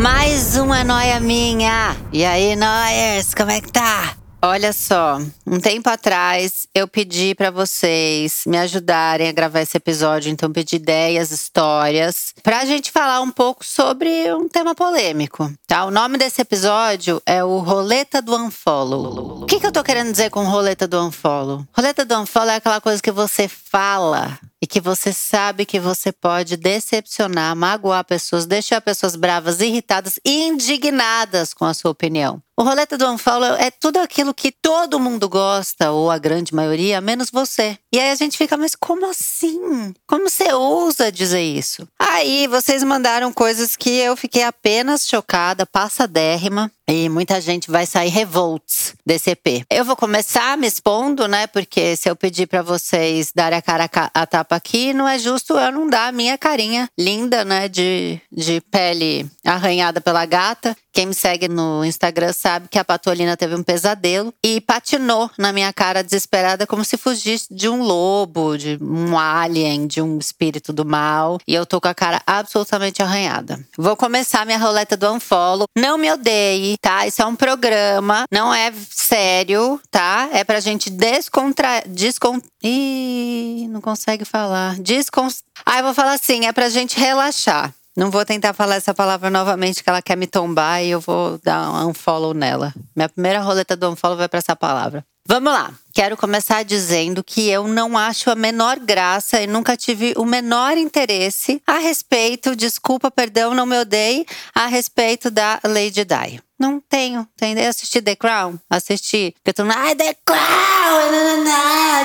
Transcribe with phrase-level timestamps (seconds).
[0.00, 1.94] Mais uma noia minha!
[2.10, 4.16] E aí, noias, como é que tá?
[4.40, 10.30] Olha só, um tempo atrás eu pedi para vocês me ajudarem a gravar esse episódio,
[10.30, 15.84] então pedi ideias, histórias, pra gente falar um pouco sobre um tema polêmico, tá?
[15.84, 19.42] O nome desse episódio é o Roleta do Unfollow.
[19.42, 21.66] O que, que eu tô querendo dizer com Roleta do Unfollow?
[21.76, 26.12] Roleta do Unfollow é aquela coisa que você fala e que você sabe que você
[26.12, 32.42] pode decepcionar, magoar pessoas, deixar pessoas bravas, irritadas indignadas com a sua opinião.
[32.60, 37.00] O roleta do unfollow é tudo aquilo que todo mundo gosta, ou a grande maioria,
[37.00, 37.78] menos você.
[37.90, 39.94] E aí a gente fica, mas como assim?
[40.06, 41.88] Como você ousa dizer isso?
[41.98, 46.70] Aí vocês mandaram coisas que eu fiquei apenas chocada, passadérrima.
[46.86, 49.64] E muita gente vai sair revolts desse EP.
[49.70, 51.46] Eu vou começar me expondo, né?
[51.46, 55.56] Porque se eu pedir para vocês darem a cara a tapa aqui, não é justo
[55.56, 57.68] eu não dar a minha carinha linda, né?
[57.68, 60.76] De, de pele arranhada pela gata.
[60.92, 65.52] Quem me segue no Instagram sabe que a Patolina teve um pesadelo e patinou na
[65.52, 70.72] minha cara desesperada como se fugisse de um lobo, de um alien, de um espírito
[70.72, 71.38] do mal.
[71.46, 73.64] E eu tô com a cara absolutamente arranhada.
[73.78, 75.66] Vou começar minha roleta do unfollow.
[75.76, 77.06] Não me odeie, tá?
[77.06, 80.28] Isso é um programa, não é sério, tá?
[80.32, 81.88] É pra gente descontrair.
[81.88, 82.44] Descont...
[82.62, 84.78] Ih, não consegue falar.
[84.80, 85.28] Descon...
[85.64, 87.74] Ah, eu vou falar assim: é pra gente relaxar.
[87.96, 91.38] Não vou tentar falar essa palavra novamente, que ela quer me tombar e eu vou
[91.42, 92.72] dar um unfollow nela.
[92.94, 95.04] Minha primeira roleta do unfollow vai para essa palavra.
[95.26, 95.72] Vamos lá.
[95.92, 100.76] Quero começar dizendo que eu não acho a menor graça e nunca tive o menor
[100.76, 104.24] interesse a respeito, desculpa, perdão, não me odeie,
[104.54, 106.40] a respeito da Lady Di.
[106.60, 107.70] Não tenho, entendeu?
[107.70, 108.58] Assisti The Crown?
[108.68, 109.34] Assisti.
[109.38, 109.74] Porque tu não.
[109.74, 110.40] Ai, The Crown!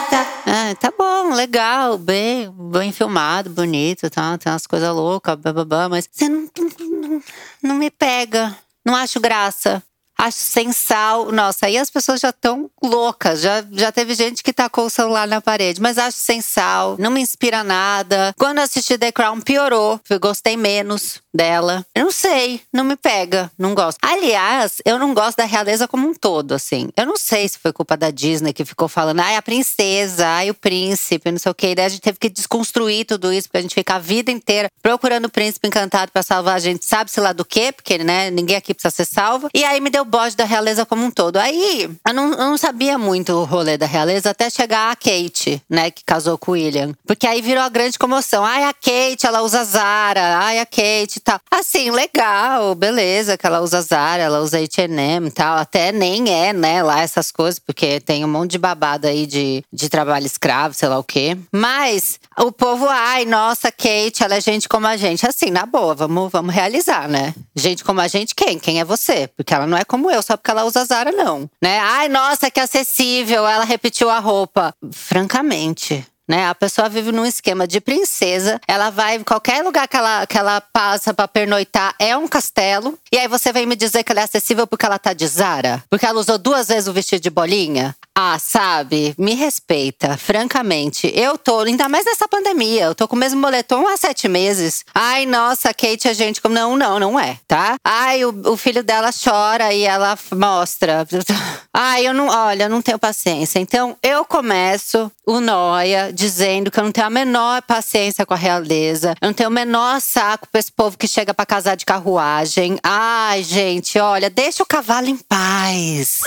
[0.09, 0.25] Tá.
[0.45, 4.37] Ah, tá bom, legal, bem, bem filmado, bonito, tá?
[4.37, 7.23] Tem umas coisas loucas, bababá, mas você não, não,
[7.61, 8.55] não me pega.
[8.85, 9.83] Não acho graça.
[10.17, 11.31] Acho sem sal.
[11.31, 13.41] Nossa, aí as pessoas já estão loucas.
[13.41, 15.81] Já, já teve gente que tacou o celular na parede.
[15.81, 16.95] Mas acho sem sal.
[16.97, 18.33] Não me inspira nada.
[18.37, 19.99] Quando assisti The Crown, piorou.
[20.09, 21.85] Eu gostei menos dela.
[21.93, 22.61] Eu não sei.
[22.71, 23.51] Não me pega.
[23.57, 23.97] Não gosto.
[24.01, 26.89] Aliás, eu não gosto da realeza como um todo, assim.
[26.95, 30.49] Eu não sei se foi culpa da Disney que ficou falando, ai, a princesa, ai,
[30.49, 31.75] o príncipe, não sei o quê.
[31.75, 34.69] Daí a gente teve que desconstruir tudo isso, porque a gente fica a vida inteira
[34.81, 37.71] procurando o príncipe encantado para salvar a gente, sabe-se lá do quê?
[37.71, 39.49] Porque, né, ninguém aqui precisa ser salvo.
[39.53, 41.37] E aí me deu bode da realeza como um todo.
[41.37, 45.61] Aí eu não, eu não sabia muito o rolê da realeza até chegar a Kate,
[45.69, 46.93] né, que casou com o William.
[47.05, 48.45] Porque aí virou a grande comoção.
[48.45, 50.37] Ai, a Kate, ela usa Zara.
[50.39, 51.39] Ai, a Kate tal.
[51.49, 55.57] Assim, legal, beleza, que ela usa Zara, ela usa H&M e tal.
[55.57, 59.63] Até nem é, né, lá essas coisas, porque tem um monte de babado aí de,
[59.73, 61.35] de trabalho escravo, sei lá o quê.
[61.51, 65.25] Mas o povo, ai, nossa, Kate, ela é gente como a gente.
[65.27, 67.33] Assim, na boa, vamos, vamos realizar, né?
[67.55, 68.59] Gente como a gente, quem?
[68.59, 69.27] Quem é você?
[69.35, 71.49] Porque ela não é como eu, só porque ela usa Zara, não.
[71.61, 71.79] Né?
[71.79, 74.73] Ai, nossa, que acessível, ela repetiu a roupa.
[74.91, 76.47] Francamente, né?
[76.47, 80.61] A pessoa vive num esquema de princesa, ela vai qualquer lugar que ela, que ela
[80.61, 82.97] passa para pernoitar é um castelo.
[83.11, 85.83] E aí você vem me dizer que ela é acessível porque ela tá de Zara?
[85.89, 87.95] Porque ela usou duas vezes o vestido de bolinha?
[88.17, 89.13] Ah, sabe?
[89.17, 91.11] Me respeita, francamente.
[91.13, 94.85] Eu tô, ainda mais nessa pandemia, eu tô com o mesmo moletom há sete meses.
[94.93, 96.41] Ai, nossa, Kate, a gente.
[96.49, 97.75] Não, não, não é, tá?
[97.83, 101.05] Ai, o, o filho dela chora e ela mostra.
[101.73, 103.59] Ai, eu não, olha, eu não tenho paciência.
[103.59, 108.37] Então, eu começo o Noia dizendo que eu não tenho a menor paciência com a
[108.37, 109.13] realeza.
[109.21, 112.79] Eu não tenho o menor saco pra esse povo que chega para casar de carruagem.
[112.81, 116.21] Ai, gente, olha, deixa o cavalo em paz.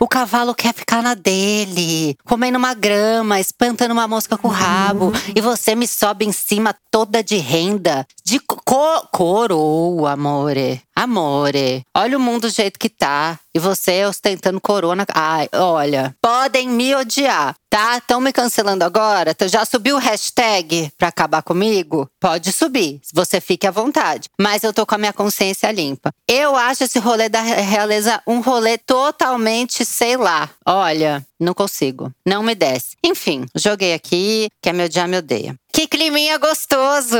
[0.00, 5.12] O cavalo quer ficar na dele, comendo uma grama, espantando uma mosca com o rabo.
[5.34, 8.06] E você me sobe em cima toda de renda.
[8.24, 10.82] De co coroa, amore.
[10.94, 11.84] Amore.
[11.94, 13.38] Olha o mundo do jeito que tá.
[13.54, 15.04] E você ostentando corona.
[15.14, 16.14] Ai, olha.
[16.20, 17.98] Podem me odiar, tá?
[17.98, 19.34] Estão me cancelando agora?
[19.48, 22.08] Já subiu o hashtag pra acabar comigo?
[22.20, 23.00] Pode subir.
[23.12, 24.28] Você fique à vontade.
[24.38, 26.12] Mas eu tô com a minha consciência limpa.
[26.26, 30.50] Eu acho esse rolê da realeza um rolê totalmente, sei lá.
[30.66, 32.12] Olha, não consigo.
[32.26, 32.96] Não me desce.
[33.04, 34.48] Enfim, joguei aqui.
[34.60, 35.56] Quer me odiar, me odeia.
[35.72, 37.16] Que climinha gostoso!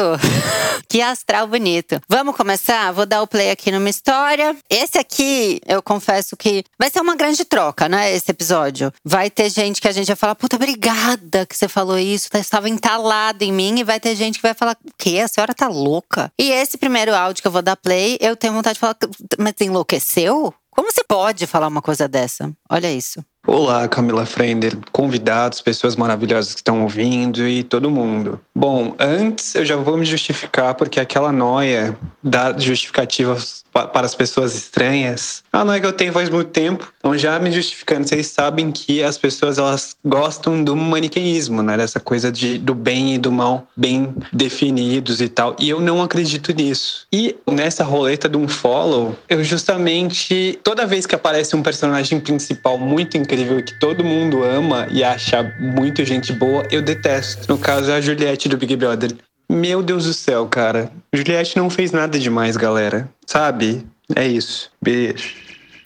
[0.88, 2.00] que astral bonito.
[2.08, 2.90] Vamos começar?
[2.92, 4.56] Vou dar o play aqui numa história.
[4.68, 8.12] Esse aqui, eu confesso que vai ser uma grande troca, né?
[8.12, 8.92] Esse episódio.
[9.04, 12.40] Vai ter gente que a gente vai falar, puta, obrigada que você falou isso, tá,
[12.40, 13.78] estava entalado em mim.
[13.78, 15.20] E vai ter gente que vai falar, quê?
[15.20, 16.32] A senhora tá louca?
[16.38, 18.96] E esse primeiro áudio que eu vou dar play, eu tenho vontade de falar,
[19.38, 20.54] mas enlouqueceu?
[20.70, 22.52] Como você pode falar uma coisa dessa?
[22.70, 23.24] Olha isso.
[23.50, 28.38] Olá, Camila Frender, convidados, pessoas maravilhosas que estão ouvindo e todo mundo.
[28.54, 33.38] Bom, antes eu já vou me justificar porque aquela noia da justificativa
[33.72, 36.92] para as pessoas estranhas, a noia que eu tenho faz muito tempo.
[36.98, 41.76] Então já me justificando, vocês sabem que as pessoas elas gostam do maniqueísmo, né?
[41.76, 45.56] Dessa coisa de, do bem e do mal bem definidos e tal.
[45.58, 47.06] E eu não acredito nisso.
[47.12, 52.76] E nessa roleta de um follow, eu justamente toda vez que aparece um personagem principal
[52.76, 57.46] muito incrível incrível que todo mundo ama e acha muito gente boa, eu detesto.
[57.48, 59.16] No caso, é a Juliette do Big Brother.
[59.48, 60.90] Meu Deus do céu, cara.
[61.12, 63.08] Juliette não fez nada demais, galera.
[63.26, 63.86] Sabe?
[64.14, 64.70] É isso.
[64.82, 65.34] Beijo.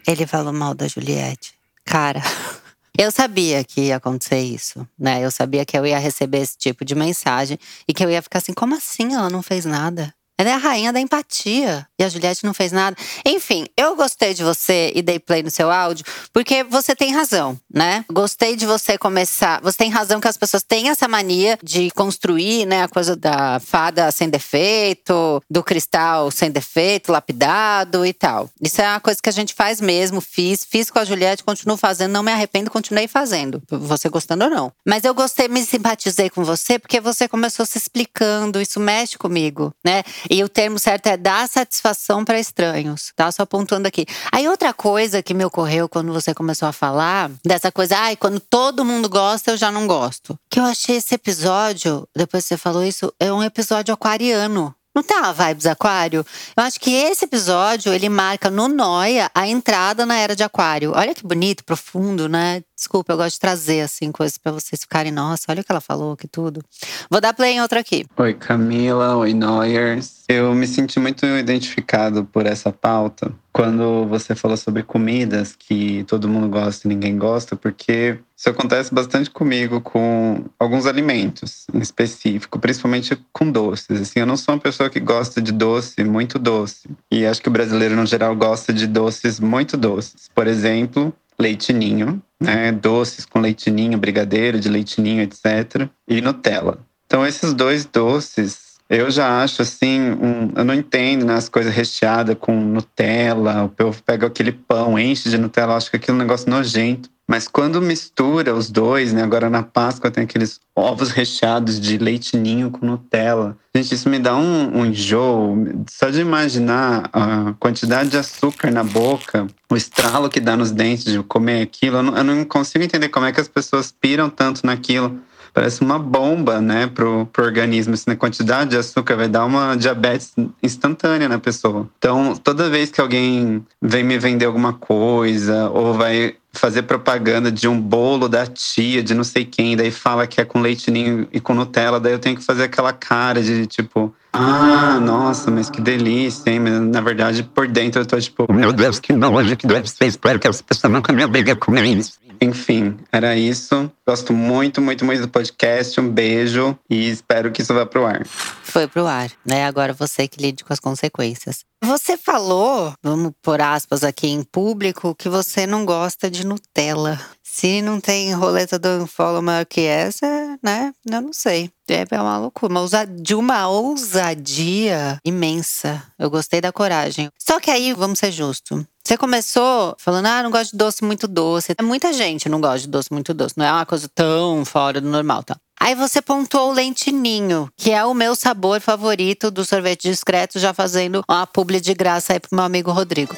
[0.07, 1.55] Ele falou mal da Juliette.
[1.85, 2.23] Cara,
[2.99, 5.25] eu sabia que ia acontecer isso, né?
[5.25, 8.39] Eu sabia que eu ia receber esse tipo de mensagem e que eu ia ficar
[8.39, 10.13] assim: como assim ela não fez nada?
[10.39, 11.87] Ela é a rainha da empatia.
[11.99, 12.97] E a Juliette não fez nada.
[13.25, 17.59] Enfim, eu gostei de você e dei play no seu áudio, porque você tem razão,
[17.73, 18.05] né?
[18.11, 19.61] Gostei de você começar.
[19.63, 23.61] Você tem razão que as pessoas têm essa mania de construir, né, a coisa da
[23.61, 28.51] fada sem defeito, do cristal sem defeito, lapidado e tal.
[28.61, 31.77] Isso é uma coisa que a gente faz mesmo, fiz, fiz com a Juliette, continuo
[31.77, 33.63] fazendo, não me arrependo, continuei fazendo.
[33.71, 34.73] Você gostando ou não.
[34.85, 39.73] Mas eu gostei, me simpatizei com você porque você começou se explicando, isso mexe comigo,
[39.85, 40.03] né?
[40.31, 43.31] E o termo certo é dar satisfação para estranhos, tá?
[43.31, 44.07] Só apontando aqui.
[44.31, 48.41] Aí outra coisa que me ocorreu quando você começou a falar dessa coisa, ai, quando
[48.41, 50.39] todo mundo gosta, eu já não gosto.
[50.51, 54.75] Que eu achei esse episódio, depois que você falou isso, é um episódio aquariano.
[54.95, 56.25] Não uma vibes aquário?
[56.55, 60.93] Eu acho que esse episódio, ele marca no Noia a entrada na era de aquário.
[60.95, 62.63] Olha que bonito, profundo, né?
[62.83, 65.81] Desculpa, eu gosto de trazer, assim, coisas para vocês ficarem, nossa, olha o que ela
[65.81, 66.61] falou, que tudo.
[67.09, 68.05] Vou dar play em outra aqui.
[68.17, 69.15] Oi, Camila.
[69.19, 70.25] Oi, Noyers.
[70.29, 76.29] Eu me senti muito identificado por essa pauta quando você falou sobre comidas que todo
[76.29, 82.59] mundo gosta e ninguém gosta, porque isso acontece bastante comigo com alguns alimentos em específico,
[82.59, 84.01] principalmente com doces.
[84.01, 86.89] Assim, eu não sou uma pessoa que gosta de doce muito doce.
[87.11, 90.29] E acho que o brasileiro, no geral, gosta de doces muito doces.
[90.35, 92.73] Por exemplo, leitinho, né?
[92.73, 95.89] Doces com leitinho, brigadeiro de leitinho, etc.
[96.09, 96.79] E Nutella.
[97.07, 101.73] Então, esses dois doces eu já acho assim, um, eu não entendo né, as coisas
[101.73, 103.65] recheadas com Nutella.
[103.65, 107.11] O povo pega aquele pão, enche de Nutella, acho que aquilo é um negócio nojento.
[107.27, 109.23] Mas quando mistura os dois, né?
[109.23, 113.57] Agora na Páscoa tem aqueles ovos recheados de leite ninho com Nutella.
[113.75, 115.57] Gente, isso me dá um, um enjoo.
[115.89, 121.05] Só de imaginar a quantidade de açúcar na boca, o estralo que dá nos dentes
[121.05, 124.29] de comer aquilo, eu não, eu não consigo entender como é que as pessoas piram
[124.29, 125.19] tanto naquilo
[125.53, 127.95] parece uma bomba, né, pro, pro organismo.
[127.95, 130.33] Assim, a quantidade de açúcar vai dar uma diabetes
[130.63, 131.89] instantânea na pessoa.
[131.99, 137.67] Então, toda vez que alguém vem me vender alguma coisa ou vai fazer propaganda de
[137.67, 141.41] um bolo da tia, de não sei quem, daí fala que é com leitinho e
[141.41, 145.81] com Nutella, daí eu tenho que fazer aquela cara de tipo, ah, nossa, mas que
[145.81, 146.61] delícia, hein?
[146.61, 150.07] Mas, na verdade, por dentro eu tô tipo, meu Deus, que nojo, que deve ser,
[150.07, 152.21] espero que as pessoas nunca me obriguem a comer isso.
[152.43, 153.89] Enfim, era isso.
[154.05, 156.01] Gosto muito, muito, muito do podcast.
[156.01, 158.27] Um beijo e espero que isso vá pro ar.
[158.27, 159.65] Foi pro ar, né?
[159.65, 161.65] Agora você que lide com as consequências.
[161.85, 167.21] Você falou, vamos por aspas aqui em público, que você não gosta de Nutella.
[167.53, 170.27] Se não tem roleta do Unfollow maior que essa,
[170.63, 170.91] né?
[171.05, 171.71] Eu não sei.
[171.87, 176.03] É, é uma loucura, uma de uma ousadia imensa.
[176.19, 177.29] Eu gostei da coragem.
[177.39, 178.83] Só que aí, vamos ser justos.
[179.05, 181.75] Você começou falando, ah, não gosto de doce muito doce.
[181.83, 183.55] Muita gente não gosta de doce muito doce.
[183.59, 185.55] Não é uma coisa tão fora do normal, tá?
[185.79, 190.73] Aí você pontuou o lentinho, que é o meu sabor favorito do sorvete discreto, já
[190.73, 193.37] fazendo uma publi de graça aí pro meu amigo Rodrigo.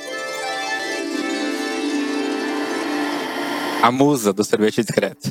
[3.85, 5.31] A musa do sorvete discreto.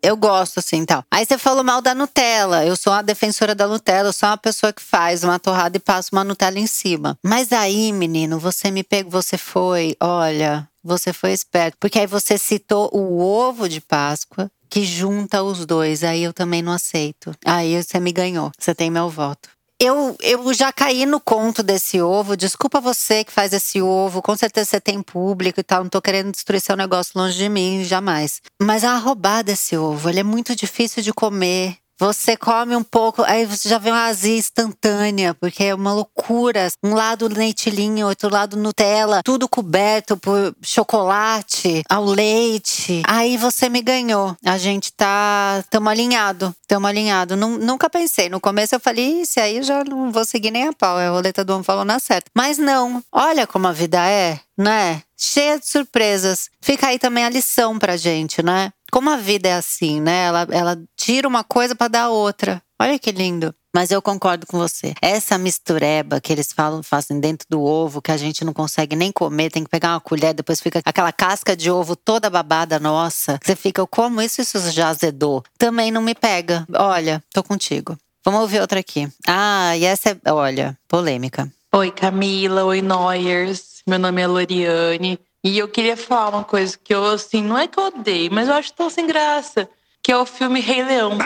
[0.00, 1.02] Eu gosto assim tal.
[1.10, 2.64] Aí você falou mal da Nutella.
[2.64, 4.10] Eu sou uma defensora da Nutella.
[4.10, 7.18] Eu sou uma pessoa que faz uma torrada e passa uma Nutella em cima.
[7.20, 11.76] Mas aí, menino, você me pegou, você foi, olha, você foi esperto.
[11.80, 16.04] Porque aí você citou o ovo de Páscoa que junta os dois.
[16.04, 17.34] Aí eu também não aceito.
[17.44, 18.52] Aí você me ganhou.
[18.56, 19.48] Você tem meu voto.
[19.82, 22.36] Eu, eu já caí no conto desse ovo.
[22.36, 24.20] Desculpa você que faz esse ovo.
[24.20, 25.82] Com certeza você tem público e tal.
[25.82, 28.42] Não tô querendo destruir seu negócio longe de mim, jamais.
[28.60, 33.22] Mas a roubada desse ovo, ele é muito difícil de comer Você come um pouco,
[33.24, 36.68] aí você já vê uma azia instantânea, porque é uma loucura.
[36.82, 43.02] Um lado leitilhinho, outro lado Nutella, tudo coberto por chocolate, ao leite.
[43.06, 44.34] Aí você me ganhou.
[44.42, 45.62] A gente tá.
[45.68, 46.54] Tamo alinhado.
[46.66, 47.36] Tamo alinhado.
[47.36, 48.30] Nunca pensei.
[48.30, 50.98] No começo eu falei, isso aí eu já não vou seguir nem a pau.
[50.98, 52.30] É a roleta do homem falou na certa.
[52.34, 53.02] Mas não.
[53.12, 55.02] Olha como a vida é, né?
[55.18, 56.48] Cheia de surpresas.
[56.62, 58.72] Fica aí também a lição pra gente, né?
[58.90, 60.24] Como a vida é assim, né?
[60.26, 62.62] Ela, ela tira uma coisa para dar outra.
[62.80, 63.54] Olha que lindo.
[63.74, 64.94] Mas eu concordo com você.
[65.00, 69.12] Essa mistureba que eles falam, fazem dentro do ovo, que a gente não consegue nem
[69.12, 73.38] comer, tem que pegar uma colher, depois fica aquela casca de ovo toda babada nossa.
[73.42, 75.44] Você fica, como isso, isso já azedou.
[75.56, 76.66] Também não me pega.
[76.74, 77.96] Olha, tô contigo.
[78.24, 79.08] Vamos ouvir outra aqui.
[79.26, 81.50] Ah, e essa é, olha, polêmica.
[81.72, 82.64] Oi, Camila.
[82.64, 83.82] Oi, Noyers.
[83.86, 85.18] Meu nome é Loriane.
[85.42, 88.48] E eu queria falar uma coisa que eu, assim, não é que eu odeio, mas
[88.48, 89.68] eu acho tão sem graça.
[90.02, 91.18] Que é o filme Rei Leão.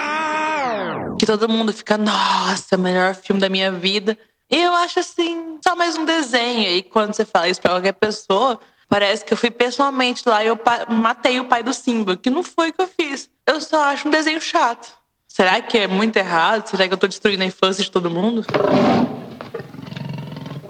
[1.19, 4.17] Que todo mundo fica, nossa, melhor filme da minha vida.
[4.51, 6.69] E eu acho assim, só mais um desenho.
[6.71, 10.49] E quando você fala isso pra qualquer pessoa, parece que eu fui pessoalmente lá e
[10.49, 13.29] eu matei o pai do Simba, que não foi o que eu fiz.
[13.47, 14.93] Eu só acho um desenho chato.
[15.27, 16.69] Será que é muito errado?
[16.69, 18.45] Será que eu tô destruindo a infância de todo mundo?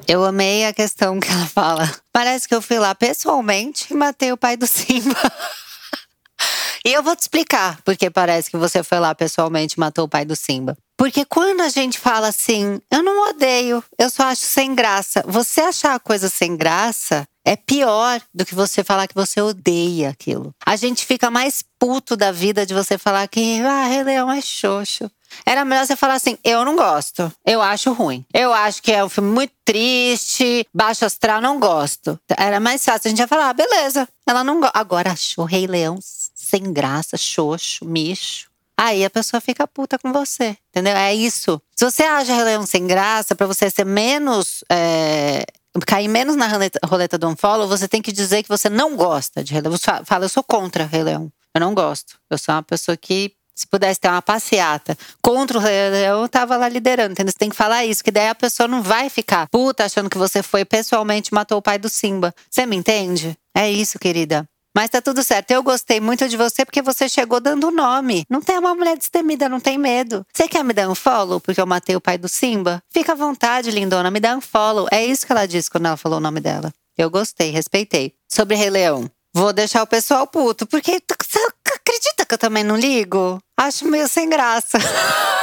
[0.07, 1.91] Eu amei a questão que ela fala.
[2.13, 5.17] Parece que eu fui lá pessoalmente e matei o pai do Simba.
[6.85, 10.09] e eu vou te explicar porque parece que você foi lá pessoalmente e matou o
[10.09, 10.77] pai do Simba.
[10.97, 15.25] Porque quando a gente fala assim, eu não odeio, eu só acho sem graça.
[15.27, 20.09] Você achar a coisa sem graça é pior do que você falar que você odeia
[20.09, 20.55] aquilo.
[20.65, 24.41] A gente fica mais puto da vida de você falar que, ah, Rei Leão é
[24.41, 25.11] xoxo.
[25.45, 28.25] Era melhor você falar assim: eu não gosto, eu acho ruim.
[28.33, 32.19] Eu acho que é um filme muito triste, baixo astral, não gosto.
[32.37, 33.09] Era mais fácil.
[33.09, 34.79] A gente ia falar: ah, beleza, ela não gosta.
[34.79, 38.49] Agora achou Rei Leão sem graça, xoxo, micho.
[38.77, 40.97] Aí a pessoa fica puta com você, entendeu?
[40.97, 41.61] É isso.
[41.77, 44.65] Se você acha Rei Leão sem graça, para você ser menos.
[44.71, 45.45] É,
[45.87, 49.43] cair menos na roleta, roleta do unfollow, você tem que dizer que você não gosta
[49.43, 49.73] de Rei Leão.
[49.73, 51.33] Você fala, eu sou contra Rei Leão.
[51.55, 52.19] Eu não gosto.
[52.31, 56.57] Eu sou uma pessoa que se pudesse ter uma passeata contra o leão, eu tava
[56.57, 57.31] lá liderando, entendeu?
[57.31, 60.19] Você tem que falar isso, que daí a pessoa não vai ficar puta achando que
[60.19, 62.35] você foi pessoalmente matou o pai do Simba.
[62.51, 63.39] Você me entende?
[63.57, 64.45] É isso, querida.
[64.75, 65.53] Mas tá tudo certo.
[65.53, 68.25] Eu gostei muito de você porque você chegou dando nome.
[68.29, 70.27] Não tem uma mulher destemida, não tem medo.
[70.33, 72.83] Você quer me dar um follow porque eu matei o pai do Simba?
[72.91, 74.89] Fica à vontade, lindona, me dá um follow.
[74.91, 76.73] É isso que ela disse quando ela falou o nome dela.
[76.99, 78.15] Eu gostei, respeitei.
[78.29, 79.11] Sobre Rei Leão.
[79.33, 83.41] Vou deixar o pessoal puto, porque acredita que eu também não ligo?
[83.57, 84.79] Acho meio sem graça.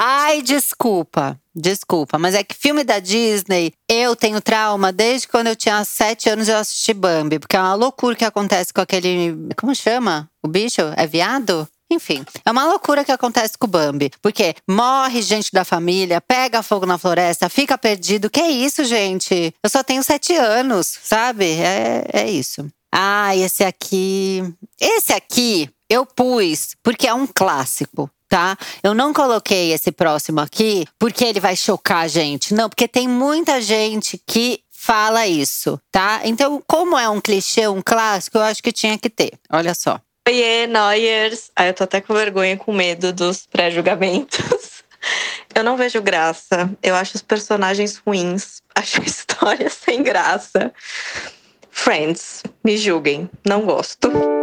[0.00, 5.56] Ai, desculpa, desculpa, mas é que filme da Disney, eu tenho trauma desde quando eu
[5.56, 9.36] tinha sete anos eu assisti Bambi, porque é uma loucura que acontece com aquele.
[9.56, 10.30] Como chama?
[10.40, 10.82] O bicho?
[10.96, 11.66] É viado?
[11.90, 14.12] Enfim, é uma loucura que acontece com o Bambi.
[14.22, 18.30] Porque morre gente da família, pega fogo na floresta, fica perdido.
[18.30, 19.52] Que isso, gente?
[19.60, 21.44] Eu só tenho sete anos, sabe?
[21.44, 22.70] É, é isso.
[22.94, 24.44] Ah, esse aqui.
[24.80, 28.08] Esse aqui eu pus porque é um clássico.
[28.28, 28.58] Tá?
[28.82, 32.52] Eu não coloquei esse próximo aqui porque ele vai chocar a gente.
[32.52, 36.20] Não, porque tem muita gente que fala isso, tá?
[36.24, 39.32] Então, como é um clichê, um clássico, eu acho que tinha que ter.
[39.50, 39.98] Olha só.
[40.28, 41.50] Oiê, Noyers.
[41.56, 44.84] Ah, eu tô até com vergonha com medo dos pré-julgamentos.
[45.54, 46.70] Eu não vejo graça.
[46.82, 48.60] Eu acho os personagens ruins.
[48.74, 50.72] Acho a história sem graça.
[51.70, 54.37] Friends, me julguem, não gosto.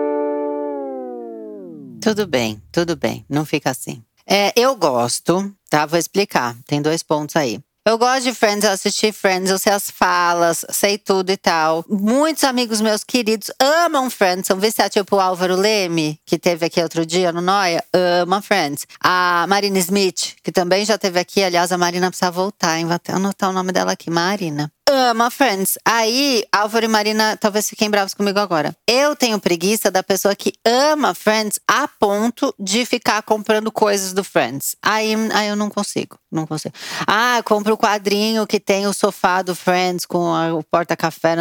[2.05, 3.99] Tudo bem, tudo bem, não fica assim.
[4.27, 5.87] É, eu gosto, tá?
[5.87, 6.55] Vou explicar.
[6.67, 7.59] Tem dois pontos aí.
[7.83, 11.83] Eu gosto de Friends, eu assisti Friends, eu sei as falas, sei tudo e tal.
[11.89, 16.79] Muitos amigos meus queridos amam Friends, são viciados, tipo o Álvaro Leme, que teve aqui
[16.79, 18.85] outro dia no Noia, ama Friends.
[19.03, 22.85] A Marina Smith, que também já teve aqui, aliás, a Marina precisa voltar, hein?
[22.85, 25.77] Vou até anotar o nome dela aqui, Marina ama Friends.
[25.83, 28.75] Aí, Álvaro e Marina talvez fiquem bravos comigo agora.
[28.87, 34.23] Eu tenho preguiça da pessoa que ama Friends a ponto de ficar comprando coisas do
[34.23, 34.75] Friends.
[34.81, 36.73] Aí, aí eu não consigo, não consigo.
[37.07, 41.35] Ah, compro o quadrinho que tem o sofá do Friends com a, o porta-café.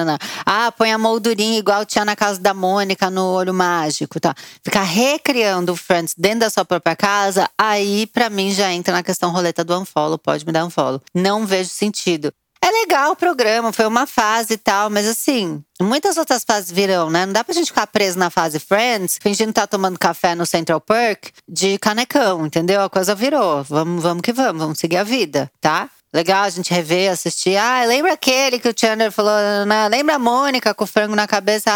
[0.46, 4.34] Ah, põe a moldurinha igual tinha na casa da Mônica no Olho Mágico, tá?
[4.62, 9.02] Ficar recriando o Friends dentro da sua própria casa, aí para mim já entra na
[9.02, 11.02] questão roleta do unfollow, pode me dar um follow.
[11.14, 12.32] Não vejo sentido.
[12.64, 17.10] É legal o programa, foi uma fase e tal, mas assim, muitas outras fases virão,
[17.10, 17.26] né?
[17.26, 20.46] Não dá pra gente ficar preso na fase Friends, fingindo estar tá tomando café no
[20.46, 22.80] Central Park de canecão, entendeu?
[22.80, 23.62] A coisa virou.
[23.64, 25.90] Vamos, vamos que vamos, vamos seguir a vida, tá?
[26.10, 27.54] Legal a gente rever, assistir.
[27.54, 29.86] Ah, lembra aquele que o Chandler falou, né?
[29.88, 31.70] lembra a Mônica com o frango na cabeça?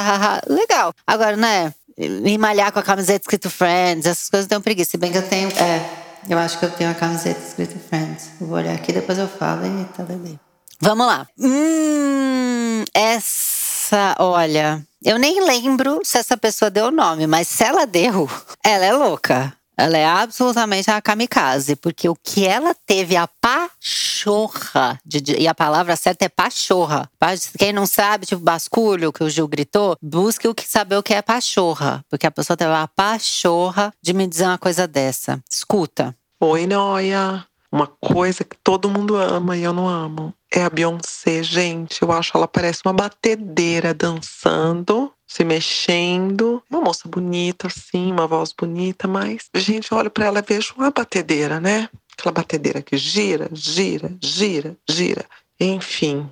[0.49, 0.95] Legal.
[1.07, 1.75] Agora, né?
[1.99, 4.93] Me malhar com a camiseta escrito Friends, essas coisas tenho preguiça.
[4.93, 5.51] Se bem que eu tenho.
[5.51, 5.85] É,
[6.31, 8.31] eu acho que eu tenho a camiseta escrita Friends.
[8.41, 9.67] Vou olhar aqui, depois eu falo.
[9.67, 10.39] Eita, bebê.
[10.81, 11.27] Vamos lá.
[11.39, 17.85] Hum, essa, olha, eu nem lembro se essa pessoa deu o nome, mas se ela
[17.85, 18.31] deu,
[18.65, 19.53] ela é louca.
[19.77, 25.55] Ela é absolutamente a kamikaze, porque o que ela teve a pachorra, de, e a
[25.55, 27.09] palavra certa é pachorra.
[27.57, 31.15] Quem não sabe, tipo basculho, que o Gil gritou, busque o que saber o que
[31.15, 35.41] é pachorra, porque a pessoa teve a pachorra de me dizer uma coisa dessa.
[35.49, 36.13] Escuta.
[36.41, 37.48] Oi, Noia.
[37.71, 42.01] Uma coisa que todo mundo ama e eu não amo é a Beyoncé, gente.
[42.03, 46.63] Eu acho ela parece uma batedeira dançando, se mexendo.
[46.71, 50.91] Uma moça bonita, assim, uma voz bonita, mas, gente, olho para ela e vejo uma
[50.91, 51.89] batedeira, né?
[52.19, 55.25] Aquela batedeira que gira, gira, gira, gira.
[55.61, 56.31] Enfim,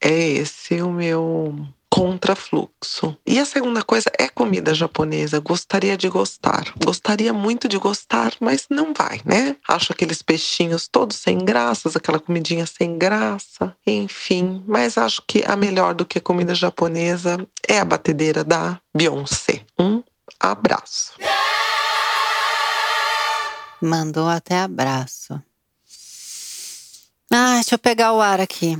[0.00, 1.66] é esse o meu
[1.98, 3.16] contrafluxo.
[3.26, 5.40] E a segunda coisa é comida japonesa.
[5.40, 6.72] Gostaria de gostar.
[6.84, 9.56] Gostaria muito de gostar, mas não vai, né?
[9.66, 14.62] Acho aqueles peixinhos todos sem graças, aquela comidinha sem graça, enfim.
[14.64, 19.64] Mas acho que a melhor do que comida japonesa é a batedeira da Beyoncé.
[19.76, 20.00] Um
[20.38, 21.14] abraço.
[23.82, 25.42] Mandou até abraço.
[27.32, 28.78] Ah, deixa eu pegar o ar aqui.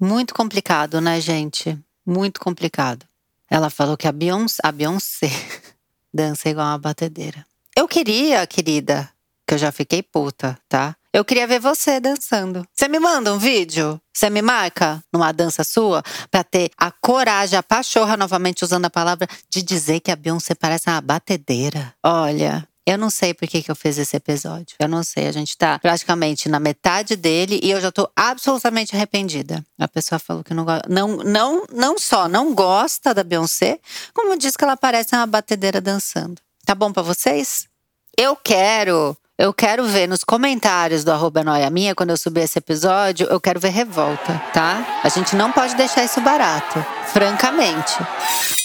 [0.00, 1.78] Muito complicado, né, gente?
[2.06, 3.06] Muito complicado.
[3.48, 5.30] Ela falou que a Beyoncé, a Beyoncé
[6.12, 7.44] dança igual uma batedeira.
[7.76, 9.10] Eu queria, querida,
[9.46, 10.96] que eu já fiquei puta, tá?
[11.12, 12.64] Eu queria ver você dançando.
[12.72, 14.00] Você me manda um vídeo?
[14.12, 18.90] Você me marca numa dança sua para ter a coragem, a pachorra, novamente usando a
[18.90, 21.92] palavra, de dizer que a Beyoncé parece uma batedeira.
[22.04, 24.76] Olha, eu não sei por que, que eu fiz esse episódio.
[24.78, 25.26] Eu não sei.
[25.26, 29.64] A gente tá praticamente na metade dele e eu já tô absolutamente arrependida.
[29.78, 30.88] A pessoa falou que não gosta.
[30.88, 33.78] Não, não, não só não gosta da Beyoncé,
[34.14, 36.40] como diz que ela parece uma batedeira dançando.
[36.64, 37.68] Tá bom para vocês?
[38.16, 42.58] Eu quero eu quero ver nos comentários do arroba noia minha, quando eu subir esse
[42.58, 45.00] episódio, eu quero ver revolta, tá?
[45.02, 47.96] A gente não pode deixar isso barato, francamente.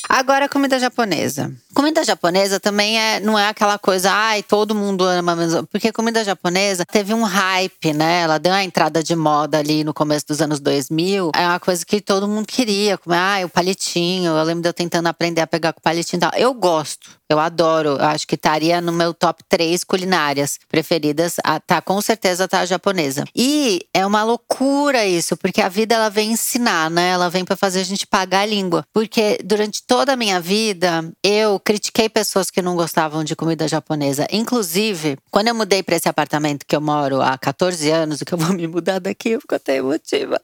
[0.08, 1.52] Agora, comida japonesa.
[1.74, 5.36] Comida japonesa também é, não é aquela coisa, ai, todo mundo ama,
[5.70, 8.22] porque comida japonesa teve um hype, né?
[8.22, 11.32] Ela deu uma entrada de moda ali no começo dos anos 2000.
[11.36, 14.32] É uma coisa que todo mundo queria, comer, ai, o palitinho.
[14.38, 16.32] Eu lembro de eu tentando aprender a pegar com o palitinho e tal.
[16.38, 17.90] Eu gosto, eu adoro.
[17.90, 21.36] Eu acho que estaria no meu top 3 culinárias preferidas.
[21.66, 23.26] tá, com certeza tá a japonesa.
[23.36, 27.10] E é uma loucura isso, porque a vida ela vem ensinar, né?
[27.10, 28.86] Ela vem para fazer a gente pagar a língua.
[28.94, 34.28] Porque durante toda a minha vida, eu critiquei pessoas que não gostavam de comida japonesa.
[34.32, 38.38] Inclusive, quando eu mudei para esse apartamento que eu moro há 14 anos, que eu
[38.38, 40.40] vou me mudar daqui, eu fico até emotiva.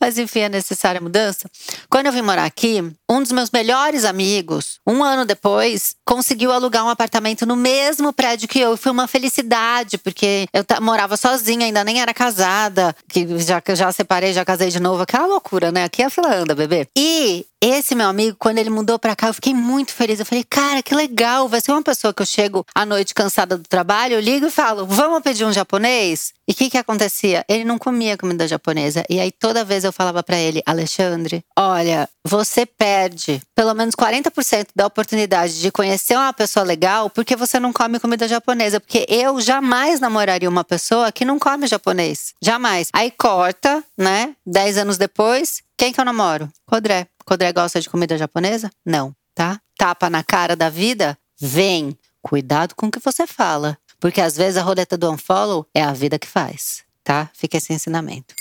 [0.00, 1.50] Mas enfim, é necessária a mudança.
[1.90, 6.84] Quando eu vim morar aqui, um dos meus melhores amigos, um ano depois, conseguiu alugar
[6.84, 8.76] um apartamento no mesmo prédio que eu.
[8.76, 14.32] Foi uma felicidade, porque eu morava sozinha, ainda nem era casada, que já, já separei,
[14.32, 15.02] já casei de novo.
[15.02, 15.84] Aquela loucura, né?
[15.84, 16.86] Aqui é a anda, bebê.
[16.96, 17.27] E
[17.60, 20.20] esse meu amigo, quando ele mudou pra cá, eu fiquei muito feliz.
[20.20, 21.48] Eu falei, cara, que legal.
[21.48, 24.50] Vai ser uma pessoa que eu chego à noite cansada do trabalho, eu ligo e
[24.50, 26.32] falo, vamos pedir um japonês?
[26.46, 27.44] E o que que acontecia?
[27.48, 29.04] Ele não comia comida japonesa.
[29.10, 34.68] E aí toda vez eu falava para ele, Alexandre, olha, você perde pelo menos 40%
[34.74, 38.80] da oportunidade de conhecer uma pessoa legal porque você não come comida japonesa.
[38.80, 42.34] Porque eu jamais namoraria uma pessoa que não come japonês.
[42.40, 42.88] Jamais.
[42.92, 44.34] Aí corta, né?
[44.46, 46.48] Dez anos depois, quem que eu namoro?
[46.66, 47.06] Codré.
[47.28, 48.70] Codré gosta de comida japonesa?
[48.82, 49.60] Não, tá?
[49.76, 51.14] Tapa na cara da vida?
[51.38, 51.94] Vem.
[52.22, 53.76] Cuidado com o que você fala.
[54.00, 57.28] Porque às vezes a roleta do unfollow é a vida que faz, tá?
[57.34, 58.34] Fica esse ensinamento.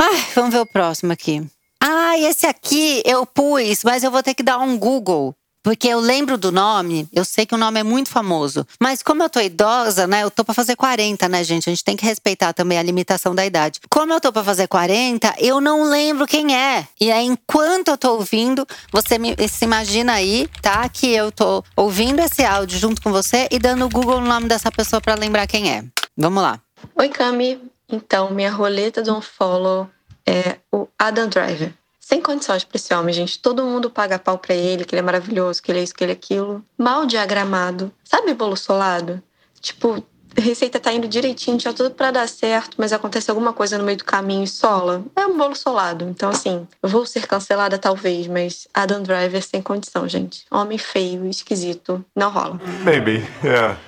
[0.00, 1.46] Ai, vamos ver o próximo aqui.
[1.78, 5.36] Ah, esse aqui eu pus, mas eu vou ter que dar um Google.
[5.62, 8.66] Porque eu lembro do nome, eu sei que o nome é muito famoso.
[8.80, 10.24] Mas como eu tô idosa, né?
[10.24, 11.68] Eu tô pra fazer 40, né, gente?
[11.68, 13.80] A gente tem que respeitar também a limitação da idade.
[13.88, 16.88] Como eu tô pra fazer 40, eu não lembro quem é.
[17.00, 20.88] E aí, enquanto eu tô ouvindo, você me, se imagina aí, tá?
[20.88, 24.48] Que eu tô ouvindo esse áudio junto com você e dando o Google no nome
[24.48, 25.84] dessa pessoa para lembrar quem é.
[26.16, 26.60] Vamos lá.
[26.96, 27.60] Oi, Cami.
[27.88, 29.88] Então, minha roleta do unfollow
[30.26, 31.72] é o Adam Driver
[32.02, 33.38] sem condições para esse homem, gente.
[33.38, 36.04] Todo mundo paga pau para ele, que ele é maravilhoso, que ele é isso, que
[36.04, 36.62] ele é aquilo.
[36.76, 37.90] Mal diagramado.
[38.04, 39.22] Sabe bolo solado?
[39.60, 40.04] Tipo,
[40.36, 43.98] receita tá indo direitinho, tinha tudo para dar certo, mas acontece alguma coisa no meio
[43.98, 45.04] do caminho e sola.
[45.14, 46.04] É um bolo solado.
[46.08, 50.44] Então, assim, eu vou ser cancelada talvez, mas Adam Driver sem condição, gente.
[50.50, 52.60] Homem feio, esquisito, não rola.
[52.82, 53.78] Maybe, yeah.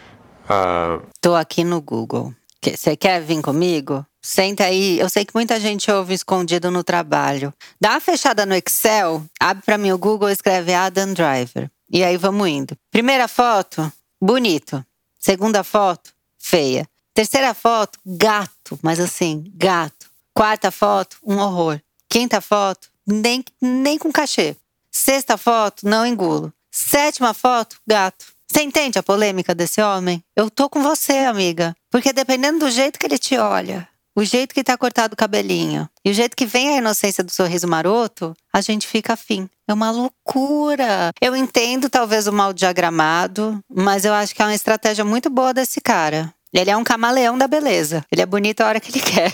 [0.44, 1.04] Uh...
[1.20, 2.32] Tô aqui no Google.
[2.62, 4.06] Você quer vir comigo?
[4.26, 4.98] Senta aí.
[4.98, 7.52] Eu sei que muita gente ouve escondido no trabalho.
[7.78, 11.70] Dá uma fechada no Excel, abre para mim o Google escreve Adam Driver.
[11.92, 12.74] E aí vamos indo.
[12.90, 14.82] Primeira foto, bonito.
[15.20, 16.88] Segunda foto, feia.
[17.12, 20.06] Terceira foto, gato, mas assim, gato.
[20.32, 21.78] Quarta foto, um horror.
[22.08, 24.56] Quinta foto, nem, nem com cachê.
[24.90, 26.50] Sexta foto, não engulo.
[26.70, 28.24] Sétima foto, gato.
[28.50, 30.24] Você entende a polêmica desse homem?
[30.34, 31.76] Eu tô com você, amiga.
[31.90, 35.88] Porque dependendo do jeito que ele te olha, o jeito que tá cortado o cabelinho
[36.04, 39.48] e o jeito que vem a inocência do sorriso maroto, a gente fica afim.
[39.66, 41.10] É uma loucura.
[41.20, 45.52] Eu entendo talvez o mal diagramado, mas eu acho que é uma estratégia muito boa
[45.52, 46.32] desse cara.
[46.52, 48.04] Ele é um camaleão da beleza.
[48.12, 49.32] Ele é bonito a hora que ele quer.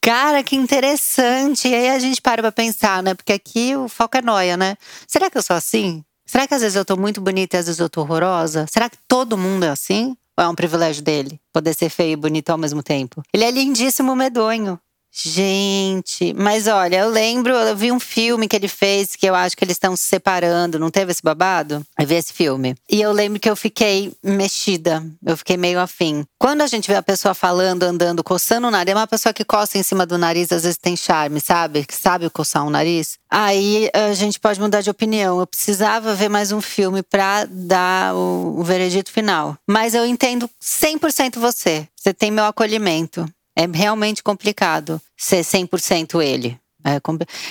[0.00, 1.66] Cara, que interessante.
[1.66, 3.14] E aí a gente para pra pensar, né?
[3.14, 4.76] Porque aqui o foco é noia, né?
[5.06, 6.04] Será que eu sou assim?
[6.24, 8.66] Será que às vezes eu tô muito bonita e às vezes eu tô horrorosa?
[8.70, 10.16] Será que todo mundo é assim?
[10.38, 13.24] Ou é um privilégio dele poder ser feio e bonito ao mesmo tempo?
[13.34, 14.78] Ele é lindíssimo, medonho.
[15.20, 19.56] Gente, mas olha, eu lembro, eu vi um filme que ele fez que eu acho
[19.56, 21.84] que eles estão se separando, não teve esse babado?
[21.98, 22.76] Eu vi esse filme.
[22.88, 26.24] E eu lembro que eu fiquei mexida, eu fiquei meio afim.
[26.38, 29.44] Quando a gente vê a pessoa falando, andando, coçando o nariz, é uma pessoa que
[29.44, 31.84] coça em cima do nariz, às vezes tem charme, sabe?
[31.84, 33.18] Que sabe coçar um nariz.
[33.28, 35.40] Aí a gente pode mudar de opinião.
[35.40, 39.56] Eu precisava ver mais um filme pra dar o, o veredito final.
[39.66, 41.88] Mas eu entendo 100% você.
[41.96, 43.28] Você tem meu acolhimento.
[43.58, 46.56] É realmente complicado ser 100% ele.
[46.84, 47.00] É,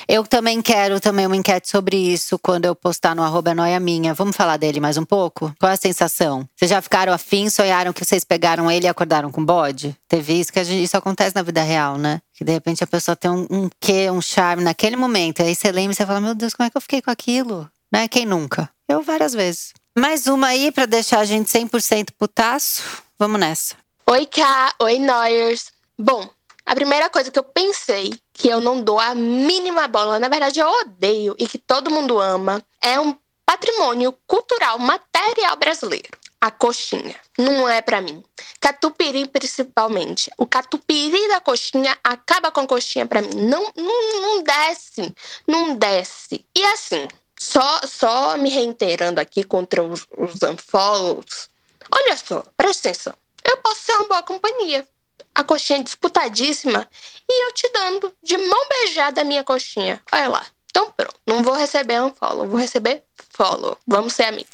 [0.08, 4.14] eu também quero também uma enquete sobre isso quando eu postar no arroba noia minha.
[4.14, 5.54] Vamos falar dele mais um pouco?
[5.60, 6.48] Qual é a sensação?
[6.56, 9.98] Vocês já ficaram afim, sonharam que vocês pegaram ele e acordaram com bode?
[10.08, 12.22] Teve isso, que gente, isso acontece na vida real, né?
[12.34, 15.44] Que de repente a pessoa tem um, um quê, um charme naquele momento.
[15.44, 17.70] Aí você lembra e você fala, meu Deus, como é que eu fiquei com aquilo?
[17.92, 18.08] Né?
[18.08, 18.70] Quem nunca?
[18.88, 19.74] Eu várias vezes.
[19.98, 23.04] Mais uma aí para deixar a gente 100% putaço.
[23.20, 23.76] Vamos nessa.
[24.10, 24.74] Oi, Ká.
[24.80, 25.77] Oi, Noyers.
[26.00, 26.30] Bom,
[26.64, 30.60] a primeira coisa que eu pensei, que eu não dou a mínima bola, na verdade
[30.60, 36.10] eu odeio e que todo mundo ama, é um patrimônio cultural material brasileiro.
[36.40, 37.16] A coxinha.
[37.36, 38.24] Não é para mim.
[38.60, 40.30] Catupiry, principalmente.
[40.38, 43.34] O catupiry da coxinha acaba com a coxinha para mim.
[43.34, 45.16] Não, não, não desce.
[45.48, 46.46] Não desce.
[46.56, 47.08] E assim,
[47.40, 51.50] só, só me reiterando aqui contra os, os unfollows.
[51.92, 53.14] Olha só, presta atenção.
[53.44, 54.88] Eu posso ser uma boa companhia
[55.34, 56.88] a coxinha disputadíssima
[57.30, 60.02] e eu te dando de mão beijada a minha coxinha.
[60.12, 60.46] Olha lá.
[60.70, 63.78] Então pronto, não vou receber um follow, vou receber follow.
[63.88, 64.52] Vamos ser amigos.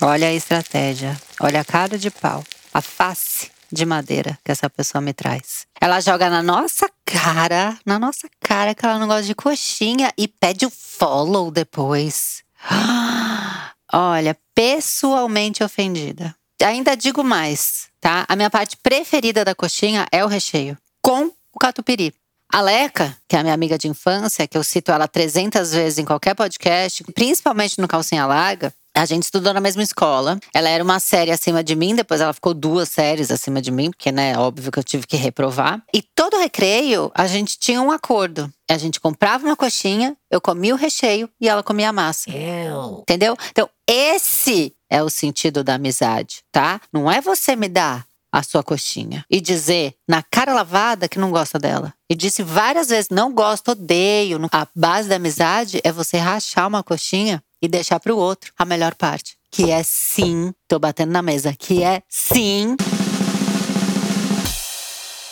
[0.00, 5.00] Olha a estratégia, olha a cara de pau, a face de madeira que essa pessoa
[5.00, 5.66] me traz.
[5.80, 10.26] Ela joga na nossa cara, na nossa cara que ela não gosta de coxinha e
[10.28, 12.42] pede o follow depois.
[13.92, 16.34] Olha, pessoalmente ofendida.
[16.62, 18.26] Ainda digo mais, tá?
[18.28, 22.14] A minha parte preferida da coxinha é o recheio, com o catupiry.
[22.52, 25.98] A Leca, que é a minha amiga de infância, que eu cito ela 300 vezes
[25.98, 30.38] em qualquer podcast, principalmente no Calcinha Larga, a gente estudou na mesma escola.
[30.54, 33.90] Ela era uma série acima de mim, depois ela ficou duas séries acima de mim,
[33.90, 35.82] porque, né, óbvio que eu tive que reprovar.
[35.94, 38.52] E todo recreio, a gente tinha um acordo.
[38.68, 42.30] A gente comprava uma coxinha, eu comia o recheio e ela comia a massa.
[42.30, 43.00] Eu.
[43.02, 43.36] Entendeu?
[43.50, 46.80] Então, esse é o sentido da amizade, tá?
[46.92, 51.30] Não é você me dar a sua coxinha e dizer na cara lavada que não
[51.30, 51.92] gosta dela.
[52.08, 54.40] E disse várias vezes: não gosto, odeio.
[54.52, 58.64] A base da amizade é você rachar uma coxinha e deixar para o outro a
[58.64, 59.36] melhor parte.
[59.50, 62.76] Que é sim, tô batendo na mesa, que é sim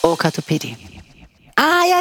[0.03, 0.77] o catupiry.
[1.55, 1.91] Ai,